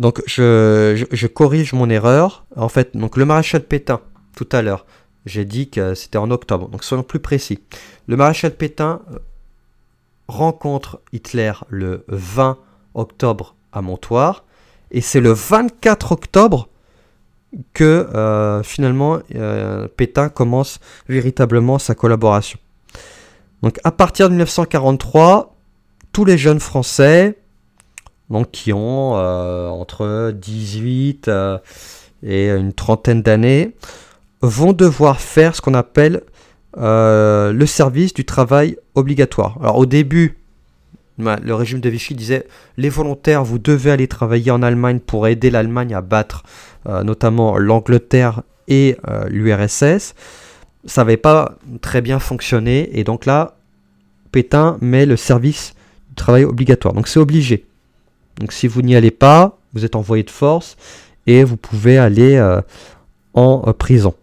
Donc 0.00 0.22
je, 0.26 1.26
corrige 1.26 1.74
mon 1.74 1.90
erreur. 1.90 2.46
En 2.56 2.70
fait, 2.70 2.96
donc 2.96 3.18
le 3.18 3.26
maréchal 3.26 3.62
Pétain, 3.62 4.00
tout 4.34 4.48
à 4.50 4.62
l'heure, 4.62 4.86
j'ai 5.26 5.44
dit 5.44 5.68
que 5.68 5.94
c'était 5.94 6.16
en 6.16 6.30
octobre. 6.30 6.68
Donc 6.68 6.82
soyons 6.84 7.02
plus 7.02 7.20
précis. 7.20 7.60
Le 8.06 8.16
maréchal 8.16 8.52
Pétain 8.52 9.02
euh, 9.12 9.18
rencontre 10.26 11.02
Hitler 11.12 11.52
le 11.68 12.06
20 12.08 12.56
octobre 12.94 13.54
à 13.72 13.82
Montoire. 13.82 14.44
Et 14.90 15.02
c'est 15.02 15.20
le 15.20 15.32
24 15.32 16.12
octobre 16.12 16.68
que 17.74 18.08
euh, 18.14 18.62
finalement 18.62 19.18
euh, 19.34 19.86
Pétain 19.86 20.30
commence 20.30 20.80
véritablement 21.10 21.78
sa 21.78 21.94
collaboration. 21.94 22.58
Donc 23.62 23.78
à 23.84 23.92
partir 23.92 24.28
de 24.28 24.32
1943, 24.32 25.54
tous 26.12 26.24
les 26.24 26.38
jeunes 26.38 26.58
Français, 26.58 27.39
donc 28.30 28.50
qui 28.50 28.72
ont 28.72 29.16
euh, 29.16 29.68
entre 29.68 30.32
18 30.32 31.30
et 32.22 32.50
une 32.50 32.72
trentaine 32.72 33.22
d'années, 33.22 33.74
vont 34.42 34.72
devoir 34.72 35.20
faire 35.20 35.54
ce 35.54 35.60
qu'on 35.60 35.74
appelle 35.74 36.22
le 36.76 37.64
service 37.66 38.14
du 38.14 38.24
travail 38.24 38.76
obligatoire. 38.94 39.58
Alors 39.60 39.78
au 39.78 39.86
début, 39.86 40.40
le 41.20 41.54
régime 41.54 41.80
de 41.80 41.88
Vichy 41.88 42.14
disait 42.14 42.46
les 42.76 42.88
volontaires, 42.88 43.44
vous 43.44 43.58
devez 43.58 43.90
aller 43.90 44.08
travailler 44.08 44.50
en 44.50 44.62
Allemagne 44.62 45.00
pour 45.00 45.26
aider 45.26 45.50
l'Allemagne 45.50 45.94
à 45.94 46.00
battre 46.00 46.42
euh, 46.88 47.02
notamment 47.02 47.58
l'Angleterre 47.58 48.42
et 48.68 48.96
euh, 49.08 49.28
l'URSS. 49.28 50.14
Ça 50.86 51.02
n'avait 51.02 51.16
pas 51.16 51.56
très 51.82 52.00
bien 52.00 52.18
fonctionné 52.18 52.98
et 52.98 53.04
donc 53.04 53.26
là, 53.26 53.56
Pétain 54.32 54.78
met 54.80 55.06
le 55.06 55.16
service 55.16 55.74
du 56.08 56.14
travail 56.14 56.44
obligatoire. 56.44 56.94
Donc 56.94 57.08
c'est 57.08 57.20
obligé. 57.20 57.66
Donc 58.40 58.52
si 58.52 58.66
vous 58.66 58.82
n'y 58.82 58.96
allez 58.96 59.10
pas, 59.10 59.58
vous 59.72 59.84
êtes 59.84 59.94
envoyé 59.94 60.24
de 60.24 60.30
force 60.30 60.76
et 61.26 61.44
vous 61.44 61.56
pouvez 61.56 61.98
aller 61.98 62.36
euh, 62.36 62.60
en 63.34 63.72
prison. 63.72 64.14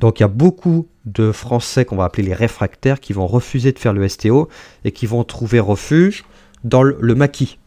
Donc 0.00 0.20
il 0.20 0.22
y 0.22 0.24
a 0.24 0.28
beaucoup 0.28 0.86
de 1.06 1.32
Français 1.32 1.84
qu'on 1.84 1.96
va 1.96 2.04
appeler 2.04 2.22
les 2.22 2.34
réfractaires 2.34 3.00
qui 3.00 3.12
vont 3.12 3.26
refuser 3.26 3.72
de 3.72 3.78
faire 3.78 3.92
le 3.92 4.06
STO 4.08 4.48
et 4.84 4.92
qui 4.92 5.06
vont 5.06 5.24
trouver 5.24 5.60
refuge 5.60 6.24
dans 6.64 6.82
le, 6.82 7.14
maquis. 7.14 7.58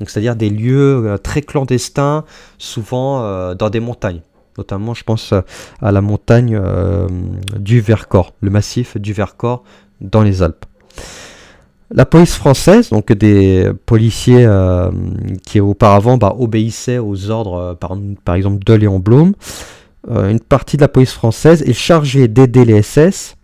C'est-à-dire 0.00 0.36
des 0.36 0.50
lieux 0.50 1.06
euh, 1.06 1.18
très 1.18 1.42
clandestins, 1.42 2.24
souvent 2.58 3.22
euh, 3.22 3.54
dans 3.54 3.70
des 3.70 3.80
montagnes. 3.80 4.22
Notamment, 4.58 4.94
je 4.94 5.04
pense 5.04 5.32
euh, 5.32 5.40
à 5.80 5.92
la 5.92 6.00
montagne 6.00 6.60
du 7.58 7.80
Vercors, 7.80 8.34
le 8.40 8.50
massif 8.50 8.96
du 8.96 9.12
Vercors 9.12 9.62
dans 10.00 10.22
les 10.22 10.42
Alpes. 10.42 10.64
La 11.92 12.06
police 12.06 12.34
française, 12.34 12.90
donc 12.90 13.12
des 13.12 13.68
policiers 13.86 14.48
qui 15.44 15.60
auparavant 15.60 16.18
bah, 16.18 16.36
obéissaient 16.38 16.98
aux 16.98 17.30
ordres, 17.30 17.76
par, 17.80 17.96
par, 18.24 18.36
exemple, 18.36 18.62
de 18.64 18.74
Léon 18.74 19.00
Blum, 19.00 19.34
euh, 20.08 20.30
une 20.30 20.40
partie 20.40 20.76
de 20.76 20.82
la 20.82 20.88
police 20.88 21.12
française 21.12 21.62
est 21.62 21.74
chargée 21.74 22.28
d'aider 22.28 22.64
les 22.64 22.82
SS 22.82 23.36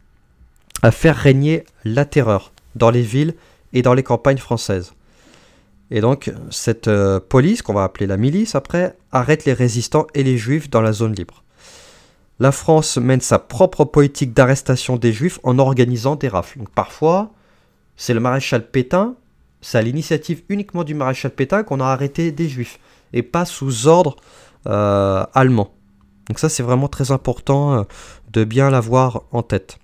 à 0.82 0.90
faire 0.90 1.16
régner 1.16 1.64
la 1.84 2.04
terreur 2.04 2.52
dans 2.74 2.90
les 2.90 3.02
villes 3.02 3.34
et 3.72 3.82
dans 3.82 3.94
les 3.94 4.02
campagnes 4.02 4.38
françaises. 4.38 4.94
Et 5.90 6.00
donc, 6.00 6.32
cette 6.50 6.88
euh, 6.88 7.20
police, 7.20 7.62
qu'on 7.62 7.74
va 7.74 7.84
appeler 7.84 8.06
la 8.06 8.16
milice 8.16 8.54
après, 8.54 8.96
arrête 9.12 9.44
les 9.44 9.52
résistants 9.52 10.06
et 10.14 10.22
les 10.22 10.36
juifs 10.38 10.70
dans 10.70 10.80
la 10.80 10.92
zone 10.92 11.14
libre. 11.14 11.44
La 12.40 12.52
France 12.52 12.96
mène 12.96 13.20
sa 13.20 13.38
propre 13.38 13.84
politique 13.84 14.34
d'arrestation 14.34 14.96
des 14.96 15.12
juifs 15.12 15.38
en 15.42 15.58
organisant 15.58 16.16
des 16.16 16.28
rafles. 16.28 16.60
Parfois, 16.74 17.30
c'est 17.96 18.14
le 18.14 18.20
maréchal 18.20 18.68
Pétain, 18.68 19.16
c'est 19.60 19.78
à 19.78 19.82
l'initiative 19.82 20.42
uniquement 20.48 20.84
du 20.84 20.94
maréchal 20.94 21.30
Pétain 21.30 21.62
qu'on 21.62 21.80
a 21.80 21.86
arrêté 21.86 22.30
des 22.30 22.48
juifs, 22.48 22.78
et 23.12 23.22
pas 23.22 23.44
sous 23.44 23.86
ordre 23.86 24.16
euh, 24.66 25.24
allemand. 25.34 25.74
Donc 26.28 26.38
ça 26.38 26.48
c'est 26.48 26.62
vraiment 26.62 26.88
très 26.88 27.10
important 27.10 27.78
euh, 27.78 27.82
de 28.32 28.44
bien 28.44 28.70
l'avoir 28.70 29.22
en 29.32 29.42
tête. 29.42 29.78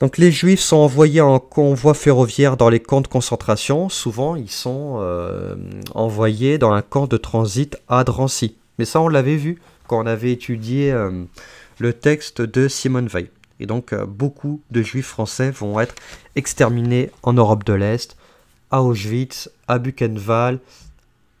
Donc 0.00 0.16
les 0.16 0.32
juifs 0.32 0.60
sont 0.60 0.78
envoyés 0.78 1.20
en 1.20 1.38
convoi 1.38 1.92
ferroviaire 1.92 2.56
dans 2.56 2.70
les 2.70 2.80
camps 2.80 3.02
de 3.02 3.06
concentration. 3.06 3.88
Souvent 3.90 4.34
ils 4.34 4.50
sont 4.50 4.96
euh, 5.00 5.56
envoyés 5.94 6.58
dans 6.58 6.72
un 6.72 6.82
camp 6.82 7.06
de 7.06 7.18
transit 7.18 7.76
à 7.88 8.02
Drancy. 8.04 8.56
Mais 8.78 8.86
ça 8.86 9.00
on 9.00 9.08
l'avait 9.08 9.36
vu 9.36 9.60
quand 9.86 10.02
on 10.02 10.06
avait 10.06 10.32
étudié 10.32 10.94
le 11.78 11.92
texte 11.92 12.40
de 12.40 12.68
Simone 12.68 13.08
Veil. 13.08 13.28
Et 13.60 13.66
donc 13.66 13.94
beaucoup 13.94 14.60
de 14.70 14.82
juifs 14.82 15.06
français 15.06 15.50
vont 15.50 15.78
être 15.78 15.94
exterminés 16.34 17.10
en 17.22 17.34
Europe 17.34 17.62
de 17.64 17.74
l'Est, 17.74 18.16
à 18.70 18.82
Auschwitz, 18.82 19.50
à 19.68 19.78
Buchenwald, 19.78 20.58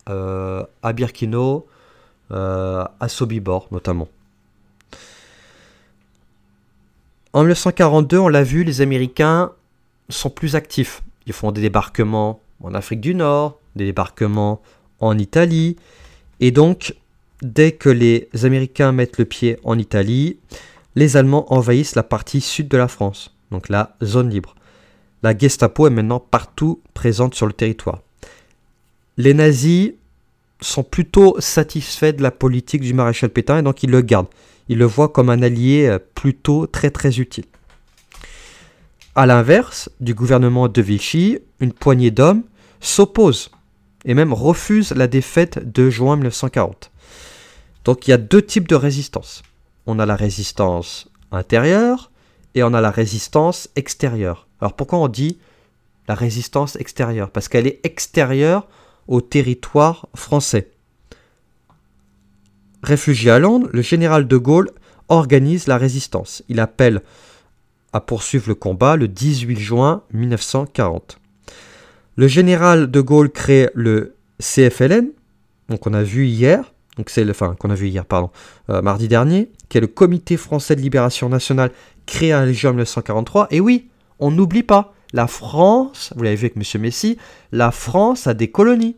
à 0.06 0.92
Birkenau, 0.92 1.66
euh, 2.32 2.84
à 3.00 3.08
Sobibor 3.08 3.66
notamment. 3.72 4.08
En 7.32 7.40
1942, 7.40 8.18
on 8.18 8.28
l'a 8.28 8.44
vu, 8.44 8.62
les 8.62 8.82
Américains 8.82 9.50
sont 10.08 10.30
plus 10.30 10.54
actifs. 10.54 11.02
Ils 11.26 11.32
font 11.32 11.50
des 11.50 11.60
débarquements 11.60 12.40
en 12.62 12.74
Afrique 12.74 13.00
du 13.00 13.16
Nord, 13.16 13.58
des 13.74 13.84
débarquements 13.84 14.62
en 15.00 15.18
Italie. 15.18 15.76
Et 16.38 16.52
donc, 16.52 16.94
dès 17.42 17.72
que 17.72 17.88
les 17.88 18.28
Américains 18.44 18.92
mettent 18.92 19.18
le 19.18 19.24
pied 19.24 19.58
en 19.64 19.76
Italie, 19.76 20.38
les 20.96 21.16
Allemands 21.16 21.52
envahissent 21.52 21.94
la 21.94 22.02
partie 22.02 22.40
sud 22.40 22.68
de 22.68 22.76
la 22.76 22.88
France, 22.88 23.36
donc 23.50 23.68
la 23.68 23.96
zone 24.02 24.30
libre. 24.30 24.54
La 25.22 25.36
Gestapo 25.36 25.86
est 25.86 25.90
maintenant 25.90 26.20
partout 26.20 26.80
présente 26.94 27.34
sur 27.34 27.46
le 27.46 27.52
territoire. 27.52 28.00
Les 29.16 29.34
nazis 29.34 29.92
sont 30.60 30.82
plutôt 30.82 31.36
satisfaits 31.38 32.12
de 32.12 32.22
la 32.22 32.30
politique 32.30 32.82
du 32.82 32.94
maréchal 32.94 33.30
Pétain 33.30 33.58
et 33.58 33.62
donc 33.62 33.82
ils 33.82 33.90
le 33.90 34.00
gardent. 34.00 34.28
Ils 34.68 34.78
le 34.78 34.84
voient 34.84 35.08
comme 35.08 35.30
un 35.30 35.42
allié 35.42 35.86
euh, 35.86 35.98
plutôt 36.14 36.66
très 36.66 36.90
très 36.90 37.18
utile. 37.18 37.44
A 39.14 39.26
l'inverse 39.26 39.90
du 40.00 40.14
gouvernement 40.14 40.68
de 40.68 40.82
Vichy, 40.82 41.38
une 41.60 41.72
poignée 41.72 42.10
d'hommes 42.10 42.44
s'opposent 42.80 43.50
et 44.04 44.14
même 44.14 44.32
refusent 44.32 44.92
la 44.92 45.06
défaite 45.06 45.72
de 45.72 45.90
juin 45.90 46.16
1940. 46.16 46.90
Donc 47.84 48.06
il 48.06 48.12
y 48.12 48.14
a 48.14 48.18
deux 48.18 48.42
types 48.42 48.68
de 48.68 48.74
résistance. 48.74 49.42
On 49.86 49.98
a 49.98 50.06
la 50.06 50.16
résistance 50.16 51.10
intérieure 51.32 52.10
et 52.54 52.62
on 52.62 52.74
a 52.74 52.80
la 52.80 52.90
résistance 52.90 53.68
extérieure. 53.76 54.48
Alors 54.60 54.74
pourquoi 54.74 54.98
on 54.98 55.08
dit 55.08 55.38
la 56.08 56.14
résistance 56.14 56.76
extérieure? 56.76 57.30
Parce 57.30 57.48
qu'elle 57.48 57.66
est 57.66 57.80
extérieure 57.84 58.68
au 59.08 59.20
territoire 59.20 60.08
français. 60.14 60.70
Réfugié 62.82 63.30
à 63.30 63.38
Londres, 63.38 63.68
le 63.72 63.82
général 63.82 64.26
de 64.26 64.36
Gaulle 64.36 64.70
organise 65.08 65.66
la 65.66 65.76
résistance. 65.76 66.42
Il 66.48 66.60
appelle 66.60 67.02
à 67.92 68.00
poursuivre 68.00 68.48
le 68.48 68.54
combat 68.54 68.96
le 68.96 69.08
18 69.08 69.58
juin 69.58 70.02
1940. 70.12 71.18
Le 72.16 72.28
général 72.28 72.90
de 72.90 73.00
Gaulle 73.00 73.30
crée 73.30 73.70
le 73.74 74.14
CFLN, 74.40 75.10
donc 75.68 75.86
on 75.86 75.94
a 75.94 76.02
vu 76.02 76.26
hier, 76.26 76.72
donc 76.96 77.10
c'est 77.10 77.24
le, 77.24 77.30
enfin 77.30 77.54
qu'on 77.58 77.70
a 77.70 77.74
vu 77.74 77.88
hier, 77.88 78.04
pardon, 78.04 78.30
euh, 78.68 78.82
mardi 78.82 79.08
dernier, 79.08 79.50
qui 79.68 79.78
est 79.78 79.80
le 79.80 79.86
Comité 79.86 80.36
français 80.36 80.76
de 80.76 80.80
libération 80.80 81.28
nationale 81.28 81.70
créé 82.06 82.34
en 82.34 82.44
1943. 82.44 83.48
Et 83.50 83.60
oui, 83.60 83.88
on 84.18 84.30
n'oublie 84.30 84.62
pas, 84.62 84.92
la 85.12 85.26
France, 85.26 86.12
vous 86.16 86.22
l'avez 86.22 86.36
vu 86.36 86.46
avec 86.46 86.56
M. 86.56 86.82
Messi, 86.82 87.16
la 87.52 87.70
France 87.70 88.26
a 88.26 88.34
des 88.34 88.50
colonies 88.50 88.96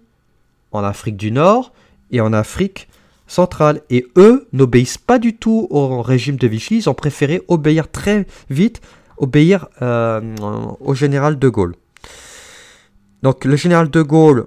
en 0.73 0.83
Afrique 0.83 1.17
du 1.17 1.31
Nord 1.31 1.73
et 2.11 2.21
en 2.21 2.33
Afrique 2.33 2.89
centrale. 3.27 3.83
Et 3.91 4.07
eux 4.17 4.49
n'obéissent 4.53 4.99
pas 4.99 5.19
du 5.19 5.37
tout 5.37 5.67
au 5.71 6.03
régime 6.03 6.37
de 6.37 6.47
Vichy, 6.47 6.79
ils 6.79 6.91
ont 6.91 6.95
préféré 6.95 7.43
obéir 7.49 7.91
très 7.91 8.27
vite, 8.51 8.81
obéir 9.17 9.69
euh, 9.81 10.21
au 10.81 10.95
général 10.95 11.39
de 11.39 11.49
Gaulle. 11.49 11.75
Donc 13.23 13.45
le 13.45 13.57
général 13.57 13.89
de 13.89 14.03
Gaulle, 14.03 14.47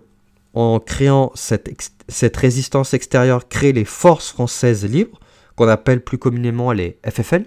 en 0.55 0.79
créant 0.79 1.31
cette, 1.35 2.37
résistance 2.37 2.93
extérieure, 2.93 3.47
crée 3.49 3.73
les 3.73 3.85
forces 3.85 4.31
françaises 4.31 4.85
libres, 4.85 5.19
qu'on 5.55 5.67
appelle 5.67 6.01
plus 6.01 6.17
communément 6.17 6.71
les 6.71 6.97
FFL, 7.05 7.45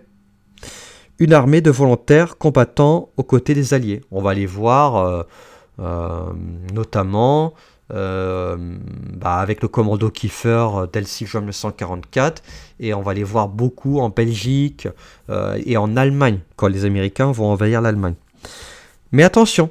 une 1.18 1.32
armée 1.32 1.62
de 1.62 1.70
volontaires 1.70 2.36
combattant 2.36 3.10
aux 3.16 3.24
côtés 3.24 3.54
des 3.54 3.74
Alliés. 3.74 4.02
On 4.10 4.22
va 4.22 4.34
les 4.34 4.46
voir 4.46 4.96
euh, 4.96 5.22
euh, 5.80 6.32
notamment 6.74 7.54
euh, 7.94 8.56
bah, 9.14 9.36
avec 9.36 9.62
le 9.62 9.68
commando 9.68 10.10
Kiefer 10.10 10.68
6 11.02 11.26
juin 11.26 11.40
1944, 11.40 12.42
et 12.78 12.92
on 12.92 13.00
va 13.00 13.14
les 13.14 13.24
voir 13.24 13.48
beaucoup 13.48 14.00
en 14.00 14.10
Belgique 14.10 14.86
et 15.64 15.78
en 15.78 15.96
Allemagne, 15.96 16.40
quand 16.56 16.68
les 16.68 16.84
Américains 16.84 17.32
vont 17.32 17.46
envahir 17.46 17.80
l'Allemagne. 17.80 18.14
Mais 19.12 19.22
attention, 19.22 19.70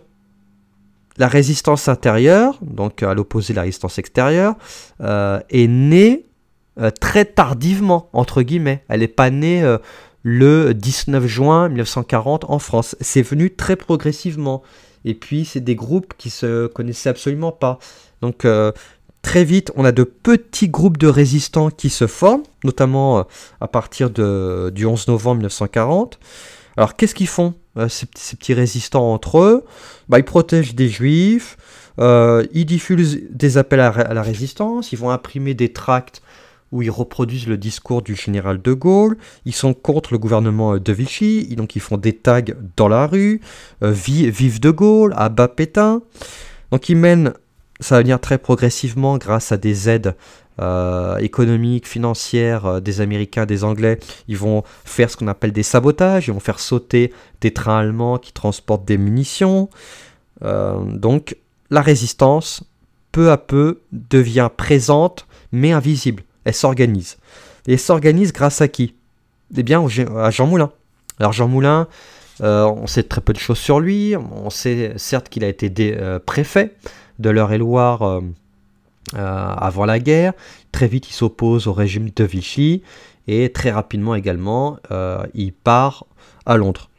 la 1.17 1.27
résistance 1.27 1.87
intérieure, 1.87 2.57
donc 2.61 3.03
à 3.03 3.13
l'opposé 3.13 3.53
de 3.53 3.57
la 3.57 3.63
résistance 3.63 3.97
extérieure, 3.97 4.55
est 4.99 5.67
née 5.67 6.25
très 7.01 7.25
tardivement, 7.25 8.09
entre 8.13 8.41
guillemets. 8.43 8.83
Elle 8.87 8.99
n'est 8.99 9.07
pas 9.07 9.29
née 9.29 9.77
le 10.23 10.73
19 10.73 11.25
juin 11.25 11.69
1940 11.69 12.49
en 12.49 12.59
France. 12.59 12.95
C'est 12.99 13.21
venu 13.21 13.49
très 13.49 13.77
progressivement. 13.77 14.61
Et 15.05 15.13
puis, 15.13 15.45
c'est 15.45 15.61
des 15.61 15.75
groupes 15.75 16.13
qui 16.17 16.29
se 16.29 16.67
connaissaient 16.67 17.07
absolument 17.07 17.53
pas. 17.53 17.79
Donc, 18.21 18.43
euh, 18.43 18.73
très 19.21 19.45
vite, 19.45 19.71
on 19.77 19.85
a 19.85 19.93
de 19.93 20.03
petits 20.03 20.67
groupes 20.67 20.97
de 20.97 21.07
résistants 21.07 21.69
qui 21.69 21.89
se 21.89 22.07
forment, 22.07 22.43
notamment 22.65 23.19
euh, 23.19 23.23
à 23.61 23.69
partir 23.69 24.09
du 24.09 24.85
11 24.85 25.07
novembre 25.07 25.37
1940. 25.37 26.19
Alors, 26.75 26.97
qu'est-ce 26.97 27.15
qu'ils 27.15 27.29
font, 27.29 27.53
euh, 27.77 27.89
ces, 27.89 28.05
petits 28.05 28.53
résistants 28.53 29.13
entre 29.13 29.39
eux. 29.39 29.65
Bah, 30.09 30.19
Ils 30.19 30.25
protègent 30.25 30.75
des 30.75 30.89
juifs, 30.89 31.57
ils 31.99 32.65
diffusent 32.65 33.21
des 33.29 33.57
appels 33.57 33.79
à, 33.79 33.89
à, 33.89 34.13
la 34.13 34.21
résistance, 34.21 34.91
ils 34.91 34.99
vont 34.99 35.09
imprimer 35.09 35.53
des 35.53 35.73
tracts 35.73 36.21
où 36.71 36.81
ils 36.81 36.91
reproduisent 36.91 37.47
le 37.47 37.57
discours 37.57 38.01
du 38.01 38.15
général 38.15 38.61
de 38.61 38.73
Gaulle, 38.73 39.17
ils 39.45 39.53
sont 39.53 39.73
contre 39.73 40.13
le 40.13 40.19
gouvernement 40.19 40.77
de 40.77 40.93
Vichy, 40.93 41.47
donc 41.55 41.75
ils 41.75 41.81
font 41.81 41.97
des 41.97 42.13
tags 42.13 42.41
dans 42.75 42.87
la 42.87 43.07
rue, 43.07 43.41
euh, 43.83 43.91
vive 43.91 44.59
de 44.59 44.71
Gaulle, 44.71 45.13
abat 45.15 45.47
Pétain. 45.47 46.01
Donc 46.71 46.89
ils 46.89 46.97
mènent, 46.97 47.33
ça 47.79 47.95
va 47.95 48.01
venir 48.01 48.19
très 48.19 48.37
progressivement 48.37 49.17
grâce 49.17 49.51
à 49.51 49.57
des 49.57 49.89
aides 49.89 50.15
euh, 50.59 51.17
économiques, 51.17 51.87
financières 51.87 52.65
euh, 52.65 52.79
des 52.79 53.01
Américains, 53.01 53.45
des 53.45 53.63
Anglais. 53.63 53.99
Ils 54.27 54.37
vont 54.37 54.63
faire 54.85 55.09
ce 55.09 55.17
qu'on 55.17 55.27
appelle 55.27 55.51
des 55.51 55.63
sabotages, 55.63 56.27
ils 56.27 56.33
vont 56.33 56.39
faire 56.39 56.59
sauter 56.59 57.13
des 57.41 57.51
trains 57.53 57.79
allemands 57.79 58.17
qui 58.17 58.33
transportent 58.33 58.85
des 58.85 58.97
munitions. 58.97 59.69
donc 60.41 61.37
la 61.69 61.81
résistance, 61.81 62.63
peu 63.11 63.31
à 63.31 63.37
peu, 63.37 63.81
devient 63.91 64.49
présente 64.55 65.25
mais 65.51 65.71
invisible 65.71 66.23
elle 66.47 66.53
s'organise. 66.53 67.17
Et 67.67 67.73
elle 67.73 67.79
s'organise 67.79 68.31
grâce 68.31 68.61
à 68.61 68.69
qui? 68.69 68.95
Eh 69.55 69.63
bien, 69.63 69.85
à 70.15 70.31
Jean 70.31 70.47
Moulin. 70.47 70.71
Alors 71.19 71.33
Jean 71.33 71.49
Moulin, 71.49 71.87
euh, 72.41 72.65
on 72.65 72.87
sait 72.87 73.03
très 73.03 73.21
peu 73.21 73.33
de 73.33 73.37
choses 73.37 73.57
sur 73.57 73.81
lui. 73.81 74.15
On 74.15 74.49
sait 74.49 74.93
certes 74.95 75.27
qu'il 75.27 75.43
a 75.43 75.49
été 75.49 75.97
euh, 75.97 76.19
préfet 76.19 76.73
de 77.19 77.29
l'Eure-et-Loire 77.29 78.03
euh, 78.03 78.21
avant 79.13 79.85
la 79.85 79.99
guerre. 79.99 80.33
Très 80.71 80.87
vite, 80.87 81.09
il 81.09 81.13
s'oppose 81.13 81.67
au 81.67 81.73
régime 81.73 82.09
de 82.15 82.23
Vichy. 82.23 82.83
Et 83.27 83.51
très 83.51 83.71
rapidement 83.71 84.15
également, 84.15 84.77
il 85.33 85.53
part 85.53 86.05
à 86.45 86.57
Londres. 86.57 86.89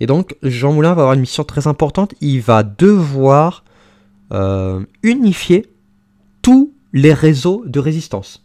Et 0.00 0.06
donc, 0.06 0.36
Jean 0.42 0.72
Moulin 0.72 0.94
va 0.94 1.02
avoir 1.02 1.14
une 1.14 1.20
mission 1.20 1.44
très 1.44 1.66
importante. 1.66 2.14
Il 2.20 2.40
va 2.40 2.62
devoir 2.62 3.64
unifier 5.02 5.66
tous 6.42 6.72
les 6.92 7.12
réseaux 7.12 7.62
de 7.66 7.78
résistance. 7.80 8.42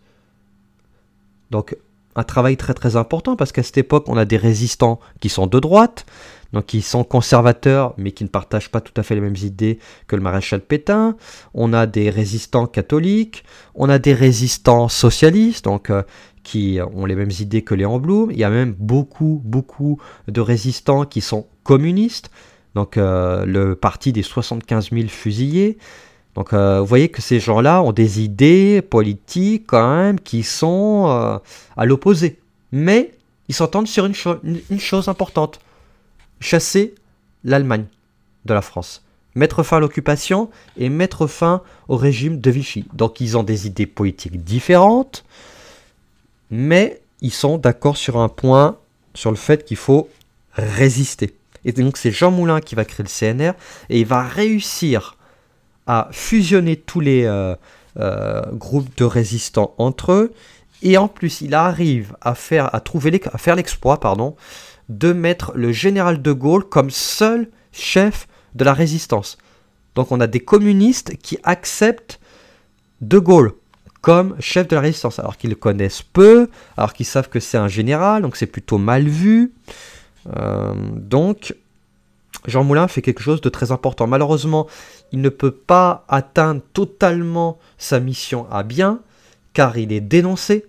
Donc 1.51 1.77
un 2.15 2.23
travail 2.23 2.57
très 2.57 2.73
très 2.73 2.95
important 2.95 3.35
parce 3.35 3.51
qu'à 3.51 3.63
cette 3.63 3.77
époque 3.77 4.05
on 4.07 4.17
a 4.17 4.25
des 4.25 4.37
résistants 4.37 4.99
qui 5.19 5.29
sont 5.29 5.47
de 5.47 5.59
droite, 5.59 6.05
donc 6.53 6.65
qui 6.65 6.81
sont 6.81 7.03
conservateurs 7.03 7.93
mais 7.97 8.11
qui 8.11 8.23
ne 8.23 8.29
partagent 8.29 8.69
pas 8.69 8.81
tout 8.81 8.93
à 8.97 9.03
fait 9.03 9.15
les 9.15 9.21
mêmes 9.21 9.35
idées 9.41 9.79
que 10.07 10.15
le 10.15 10.21
maréchal 10.21 10.61
Pétain. 10.61 11.15
On 11.53 11.73
a 11.73 11.85
des 11.85 12.09
résistants 12.09 12.67
catholiques, 12.67 13.43
on 13.75 13.89
a 13.89 13.99
des 13.99 14.13
résistants 14.13 14.87
socialistes, 14.89 15.65
donc 15.65 15.89
euh, 15.89 16.03
qui 16.43 16.79
ont 16.93 17.05
les 17.05 17.15
mêmes 17.15 17.31
idées 17.39 17.61
que 17.61 17.75
Léon 17.75 17.99
Blum. 17.99 18.31
Il 18.31 18.37
y 18.37 18.43
a 18.43 18.49
même 18.49 18.75
beaucoup 18.77 19.41
beaucoup 19.45 19.99
de 20.27 20.41
résistants 20.41 21.05
qui 21.05 21.21
sont 21.21 21.47
communistes, 21.63 22.31
donc 22.75 22.97
euh, 22.97 23.45
le 23.45 23.75
parti 23.75 24.11
des 24.11 24.23
75 24.23 24.91
000 24.91 25.07
fusillés. 25.07 25.77
Donc 26.35 26.53
euh, 26.53 26.79
vous 26.79 26.85
voyez 26.85 27.09
que 27.09 27.21
ces 27.21 27.39
gens-là 27.39 27.83
ont 27.83 27.91
des 27.91 28.21
idées 28.21 28.81
politiques 28.81 29.65
quand 29.67 29.95
même 29.95 30.19
qui 30.19 30.43
sont 30.43 31.39
à 31.75 31.85
l'opposé. 31.85 32.39
Mais 32.71 33.11
ils 33.51 33.53
s'entendent 33.53 33.87
sur 33.87 34.05
une, 34.05 34.79
chose 34.79 35.09
importante. 35.09 35.59
Chasser 36.41 36.95
l'Allemagne 37.43 37.85
de 38.45 38.53
la 38.53 38.61
France. 38.61 39.03
Mettre 39.35 39.63
fin 39.63 39.77
à 39.77 39.79
l'occupation 39.79 40.49
et 40.77 40.89
mettre 40.89 41.27
fin 41.27 41.61
au 41.87 41.95
régime 41.95 42.41
de 42.41 42.51
Vichy. 42.51 42.85
Donc 42.93 43.21
ils 43.21 43.37
ont 43.37 43.43
des 43.43 43.67
idées 43.67 43.85
politiques 43.85 44.43
différentes, 44.43 45.23
mais 46.49 47.01
ils 47.21 47.31
sont 47.31 47.57
d'accord 47.57 47.95
sur 47.95 48.17
un 48.17 48.27
point, 48.27 48.77
sur 49.13 49.29
le 49.29 49.37
fait 49.37 49.63
qu'il 49.63 49.77
faut 49.77 50.09
résister. 50.53 51.33
Et 51.63 51.71
donc 51.71 51.97
c'est 51.97 52.11
Jean 52.11 52.31
Moulin 52.31 52.59
qui 52.59 52.75
va 52.75 52.83
créer 52.83 53.05
le 53.05 53.09
CNR 53.09 53.53
et 53.89 54.01
il 54.01 54.05
va 54.05 54.23
réussir 54.23 55.17
à 55.87 56.09
fusionner 56.11 56.75
tous 56.75 56.99
les 56.99 57.25
euh, 57.25 57.55
euh, 57.99 58.41
groupes 58.53 58.95
de 58.97 59.05
résistants 59.05 59.73
entre 59.77 60.11
eux. 60.11 60.33
Et 60.83 60.97
en 60.97 61.07
plus, 61.07 61.41
il 61.41 61.53
arrive 61.53 62.15
à 62.21 62.33
faire, 62.33 62.73
à 62.73 62.81
faire 63.37 63.55
l'exploit, 63.55 63.99
pardon, 63.99 64.35
de 64.91 65.13
mettre 65.13 65.53
le 65.55 65.71
général 65.71 66.21
de 66.21 66.31
Gaulle 66.33 66.65
comme 66.65 66.89
seul 66.89 67.49
chef 67.71 68.27
de 68.55 68.65
la 68.65 68.73
résistance. 68.73 69.37
Donc 69.95 70.11
on 70.11 70.19
a 70.19 70.27
des 70.27 70.41
communistes 70.41 71.17
qui 71.17 71.37
acceptent 71.43 72.19
de 72.99 73.17
Gaulle 73.17 73.53
comme 74.01 74.35
chef 74.39 74.67
de 74.67 74.75
la 74.75 74.81
résistance, 74.81 75.19
alors 75.19 75.37
qu'ils 75.37 75.51
le 75.51 75.55
connaissent 75.55 76.01
peu, 76.01 76.49
alors 76.75 76.93
qu'ils 76.93 77.05
savent 77.05 77.29
que 77.29 77.39
c'est 77.39 77.57
un 77.57 77.67
général, 77.67 78.23
donc 78.23 78.35
c'est 78.35 78.47
plutôt 78.47 78.77
mal 78.77 79.07
vu. 79.07 79.53
Euh, 80.35 80.73
donc 80.95 81.55
Jean 82.47 82.63
Moulin 82.63 82.87
fait 82.87 83.01
quelque 83.01 83.21
chose 83.21 83.41
de 83.41 83.49
très 83.49 83.71
important. 83.71 84.07
Malheureusement, 84.07 84.67
il 85.11 85.21
ne 85.21 85.29
peut 85.29 85.51
pas 85.51 86.03
atteindre 86.09 86.61
totalement 86.73 87.59
sa 87.77 87.99
mission 87.99 88.47
à 88.51 88.63
bien, 88.63 88.99
car 89.53 89.77
il 89.77 89.93
est 89.93 90.01
dénoncé. 90.01 90.65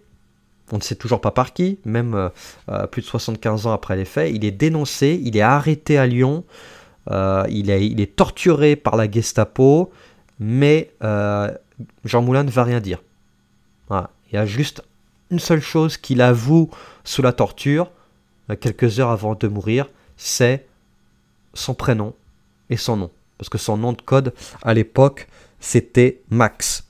On 0.73 0.79
ne 0.79 0.83
sait 0.83 0.95
toujours 0.95 1.21
pas 1.21 1.31
par 1.31 1.53
qui, 1.53 1.79
même 1.85 2.15
euh, 2.15 2.29
euh, 2.71 2.87
plus 2.87 3.03
de 3.03 3.07
75 3.07 3.67
ans 3.67 3.73
après 3.73 3.95
les 3.95 4.07
faits. 4.07 4.33
Il 4.35 4.43
est 4.45 4.51
dénoncé, 4.51 5.21
il 5.23 5.37
est 5.37 5.43
arrêté 5.43 5.99
à 5.99 6.07
Lyon, 6.07 6.45
euh, 7.11 7.45
il, 7.51 7.69
est, 7.71 7.87
il, 7.87 8.01
est, 8.01 8.17
torturé 8.17 8.75
par 8.75 8.97
la 8.97 9.09
Gestapo, 9.09 9.93
mais 10.41 10.91
Jean 12.05 12.23
Moulin 12.23 12.43
ne 12.43 12.51
va 12.51 12.65
rien 12.65 12.81
dire. 12.81 13.03
Il 13.91 14.35
y 14.35 14.39
a 14.39 14.47
juste 14.47 14.83
une 15.31 15.39
seule 15.39 15.61
chose 15.61 15.99
qu'il 15.99 16.23
avoue 16.23 16.71
sous 17.05 17.21
la 17.21 17.35
torture, 17.35 17.91
quelques 18.61 18.99
heures 18.99 19.11
avant 19.11 19.35
de 19.35 19.49
mourir, 19.49 19.91
c'est 20.17 20.67
son 21.53 21.75
prénom 21.75 22.15
et 22.71 22.79
son 22.79 22.97
nom. 22.97 23.11
Parce 23.37 23.51
que 23.51 23.59
son 23.59 23.77
nom 23.77 23.93
de 23.93 24.01
code 24.01 24.33
à 24.63 24.73
l'époque, 24.73 25.29
c'était 25.61 26.23
Max. 26.31 26.85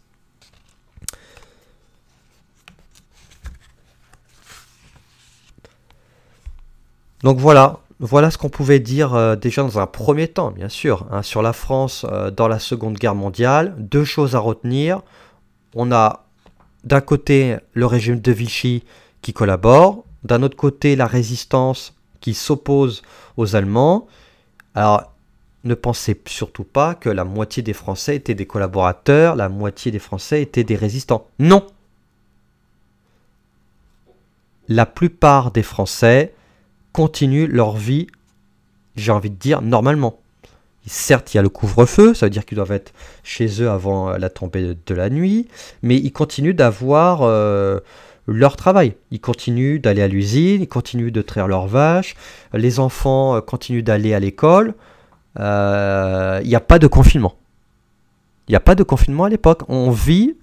Donc 7.22 7.38
voilà, 7.38 7.80
voilà 8.00 8.30
ce 8.30 8.38
qu'on 8.38 8.48
pouvait 8.48 8.80
dire 8.80 9.14
euh, 9.14 9.36
déjà 9.36 9.62
dans 9.62 9.78
un 9.78 9.86
premier 9.86 10.28
temps, 10.28 10.50
bien 10.50 10.68
sûr, 10.68 11.06
hein, 11.10 11.22
sur 11.22 11.42
la 11.42 11.52
France 11.52 12.04
euh, 12.10 12.30
dans 12.30 12.48
la 12.48 12.58
Seconde 12.58 12.98
Guerre 12.98 13.14
mondiale. 13.14 13.74
Deux 13.78 14.04
choses 14.04 14.34
à 14.34 14.38
retenir. 14.38 15.02
On 15.74 15.92
a 15.92 16.24
d'un 16.84 17.00
côté 17.00 17.56
le 17.74 17.86
régime 17.86 18.20
de 18.20 18.32
Vichy 18.32 18.84
qui 19.22 19.32
collabore, 19.32 20.04
d'un 20.24 20.42
autre 20.42 20.56
côté 20.56 20.96
la 20.96 21.06
résistance 21.06 21.94
qui 22.20 22.34
s'oppose 22.34 23.02
aux 23.36 23.56
Allemands, 23.56 24.06
alors, 24.74 25.12
ne 25.64 25.74
pensez 25.74 26.20
surtout 26.26 26.64
pas 26.64 26.94
que 26.94 27.08
la 27.08 27.24
moitié 27.24 27.62
des 27.62 27.72
Français 27.72 28.16
étaient 28.16 28.34
des 28.34 28.46
collaborateurs, 28.46 29.36
la 29.36 29.48
moitié 29.48 29.92
des 29.92 29.98
Français 29.98 30.42
étaient 30.42 30.64
des 30.64 30.76
résistants. 30.76 31.28
Non 31.38 31.66
La 34.68 34.86
plupart 34.86 35.50
des 35.52 35.62
Français 35.62 36.34
continuent 36.92 37.48
leur 37.48 37.76
vie, 37.76 38.06
j'ai 38.96 39.12
envie 39.12 39.30
de 39.30 39.36
dire, 39.36 39.62
normalement. 39.62 40.22
Certes, 40.86 41.32
il 41.32 41.36
y 41.36 41.40
a 41.40 41.42
le 41.42 41.48
couvre-feu, 41.48 42.12
ça 42.12 42.26
veut 42.26 42.30
dire 42.30 42.44
qu'ils 42.44 42.56
doivent 42.56 42.72
être 42.72 42.92
chez 43.22 43.62
eux 43.62 43.70
avant 43.70 44.10
la 44.18 44.28
tombée 44.28 44.76
de 44.84 44.94
la 44.94 45.10
nuit, 45.10 45.46
mais 45.82 45.96
ils 45.96 46.12
continuent 46.12 46.54
d'avoir 46.54 47.22
euh, 47.22 47.78
leur 48.26 48.56
travail. 48.56 48.96
Ils 49.12 49.20
continuent 49.20 49.80
d'aller 49.80 50.02
à 50.02 50.08
l'usine, 50.08 50.60
ils 50.60 50.68
continuent 50.68 51.12
de 51.12 51.22
traire 51.22 51.46
leurs 51.46 51.68
vaches, 51.68 52.16
les 52.52 52.80
enfants 52.80 53.36
euh, 53.36 53.40
continuent 53.40 53.84
d'aller 53.84 54.12
à 54.12 54.18
l'école. 54.18 54.74
Il 55.36 55.42
euh, 55.42 56.42
n'y 56.42 56.56
a 56.56 56.60
pas 56.60 56.80
de 56.80 56.88
confinement. 56.88 57.36
Il 58.48 58.52
n'y 58.52 58.56
a 58.56 58.60
pas 58.60 58.74
de 58.74 58.82
confinement 58.82 59.24
à 59.24 59.28
l'époque. 59.28 59.62
On 59.68 59.90
vit 59.90 60.36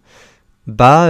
bah, 0.67 1.07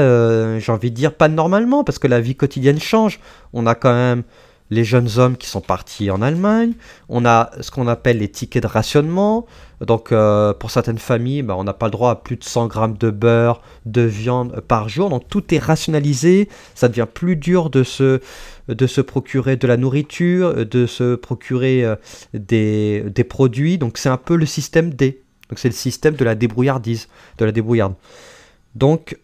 j'ai 0.59 0.71
envie 0.71 0.89
de 0.89 0.95
dire 0.95 1.13
pas 1.13 1.27
normalement, 1.27 1.83
parce 1.83 1.99
que 1.99 2.07
la 2.07 2.21
vie 2.21 2.35
quotidienne 2.35 2.79
change. 2.79 3.19
On 3.51 3.67
a 3.67 3.75
quand 3.75 3.93
même 3.93 4.23
les 4.69 4.83
jeunes 4.83 5.09
hommes 5.17 5.35
qui 5.37 5.47
sont 5.47 5.61
partis 5.61 6.11
en 6.11 6.21
Allemagne, 6.21 6.73
on 7.07 7.25
a 7.25 7.51
ce 7.59 7.71
qu'on 7.71 7.87
appelle 7.87 8.19
les 8.19 8.29
tickets 8.29 8.63
de 8.63 8.67
rationnement. 8.67 9.45
Donc, 9.81 10.11
euh, 10.11 10.53
pour 10.53 10.71
certaines 10.71 10.97
familles, 10.97 11.41
bah, 11.41 11.55
on 11.57 11.63
n'a 11.63 11.73
pas 11.73 11.87
le 11.87 11.91
droit 11.91 12.11
à 12.11 12.15
plus 12.15 12.35
de 12.35 12.43
100 12.43 12.67
grammes 12.67 12.97
de 12.97 13.09
beurre, 13.09 13.61
de 13.85 14.01
viande 14.01 14.61
par 14.67 14.89
jour. 14.89 15.09
Donc, 15.09 15.27
tout 15.29 15.53
est 15.53 15.59
rationalisé. 15.59 16.49
Ça 16.75 16.89
devient 16.89 17.07
plus 17.11 17.35
dur 17.35 17.69
de 17.69 17.83
se, 17.83 18.19
de 18.67 18.87
se 18.87 19.01
procurer 19.01 19.55
de 19.55 19.67
la 19.67 19.77
nourriture, 19.77 20.65
de 20.65 20.85
se 20.85 21.15
procurer 21.15 21.85
euh, 21.85 21.95
des, 22.33 23.05
des 23.09 23.23
produits. 23.23 23.77
Donc, 23.77 23.97
c'est 23.97 24.09
un 24.09 24.17
peu 24.17 24.35
le 24.35 24.45
système 24.45 24.93
D. 24.93 25.21
Donc, 25.49 25.59
c'est 25.59 25.69
le 25.69 25.73
système 25.73 26.15
de 26.15 26.25
la 26.25 26.35
débrouillardise, 26.35 27.07
de 27.37 27.45
la 27.45 27.51
débrouillarde. 27.51 27.95
Donc, 28.75 29.17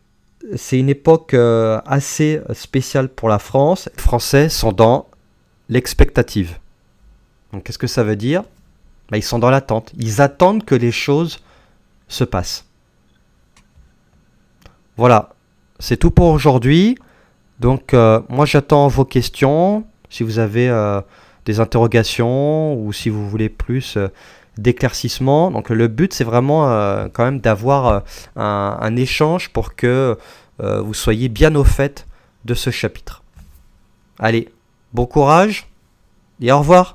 c'est 0.55 0.79
une 0.79 0.89
époque 0.89 1.34
euh, 1.34 1.79
assez 1.86 2.39
spéciale 2.53 3.10
pour 3.10 3.29
la 3.29 3.39
France. 3.39 3.89
Les 3.95 4.01
Français 4.01 4.49
sont 4.49 4.71
dans 4.71 5.08
l'expectative. 5.69 6.58
Donc 7.54 7.63
qu'est-ce 7.63 7.78
que 7.78 7.88
ça 7.88 8.04
veut 8.04 8.15
dire? 8.15 8.43
Bah, 9.10 9.17
Ils 9.17 9.23
sont 9.23 9.39
dans 9.39 9.49
l'attente. 9.49 9.91
Ils 9.97 10.21
attendent 10.21 10.65
que 10.65 10.75
les 10.75 10.91
choses 10.91 11.39
se 12.08 12.23
passent. 12.23 12.65
Voilà, 14.97 15.34
c'est 15.80 15.97
tout 15.97 16.12
pour 16.12 16.28
aujourd'hui. 16.28 16.97
Donc 17.60 17.93
euh, 17.93 18.21
moi 18.30 18.45
j'attends 18.45 18.88
vos 18.88 19.06
questions. 19.06 19.86
Si 20.10 20.23
vous 20.23 20.39
avez 20.39 20.69
euh, 20.69 21.01
des 21.45 21.60
interrogations 21.60 22.75
ou 22.75 22.93
si 22.93 23.10
vous 23.10 23.30
voulez 23.30 23.49
plus 23.49 23.97
d'éclaircissement. 24.58 25.51
Donc 25.51 25.69
le 25.69 25.88
but 25.88 26.13
c'est 26.13 26.23
vraiment 26.23 26.69
euh, 26.69 27.08
quand 27.12 27.25
même 27.25 27.39
d'avoir 27.39 27.88
euh, 27.88 27.99
un, 28.36 28.95
échange 28.95 29.49
pour 29.49 29.75
que 29.75 30.17
euh, 30.62 30.82
vous 30.82 30.93
soyez 30.93 31.30
bien 31.30 31.56
au 31.56 31.63
fait 31.63 32.08
de 32.45 32.54
ce 32.54 32.69
chapitre. 32.69 33.23
Allez, 34.19 34.49
bon 34.95 35.05
courage 35.05 35.67
et 36.41 36.51
au 36.51 36.60
revoir 36.60 36.94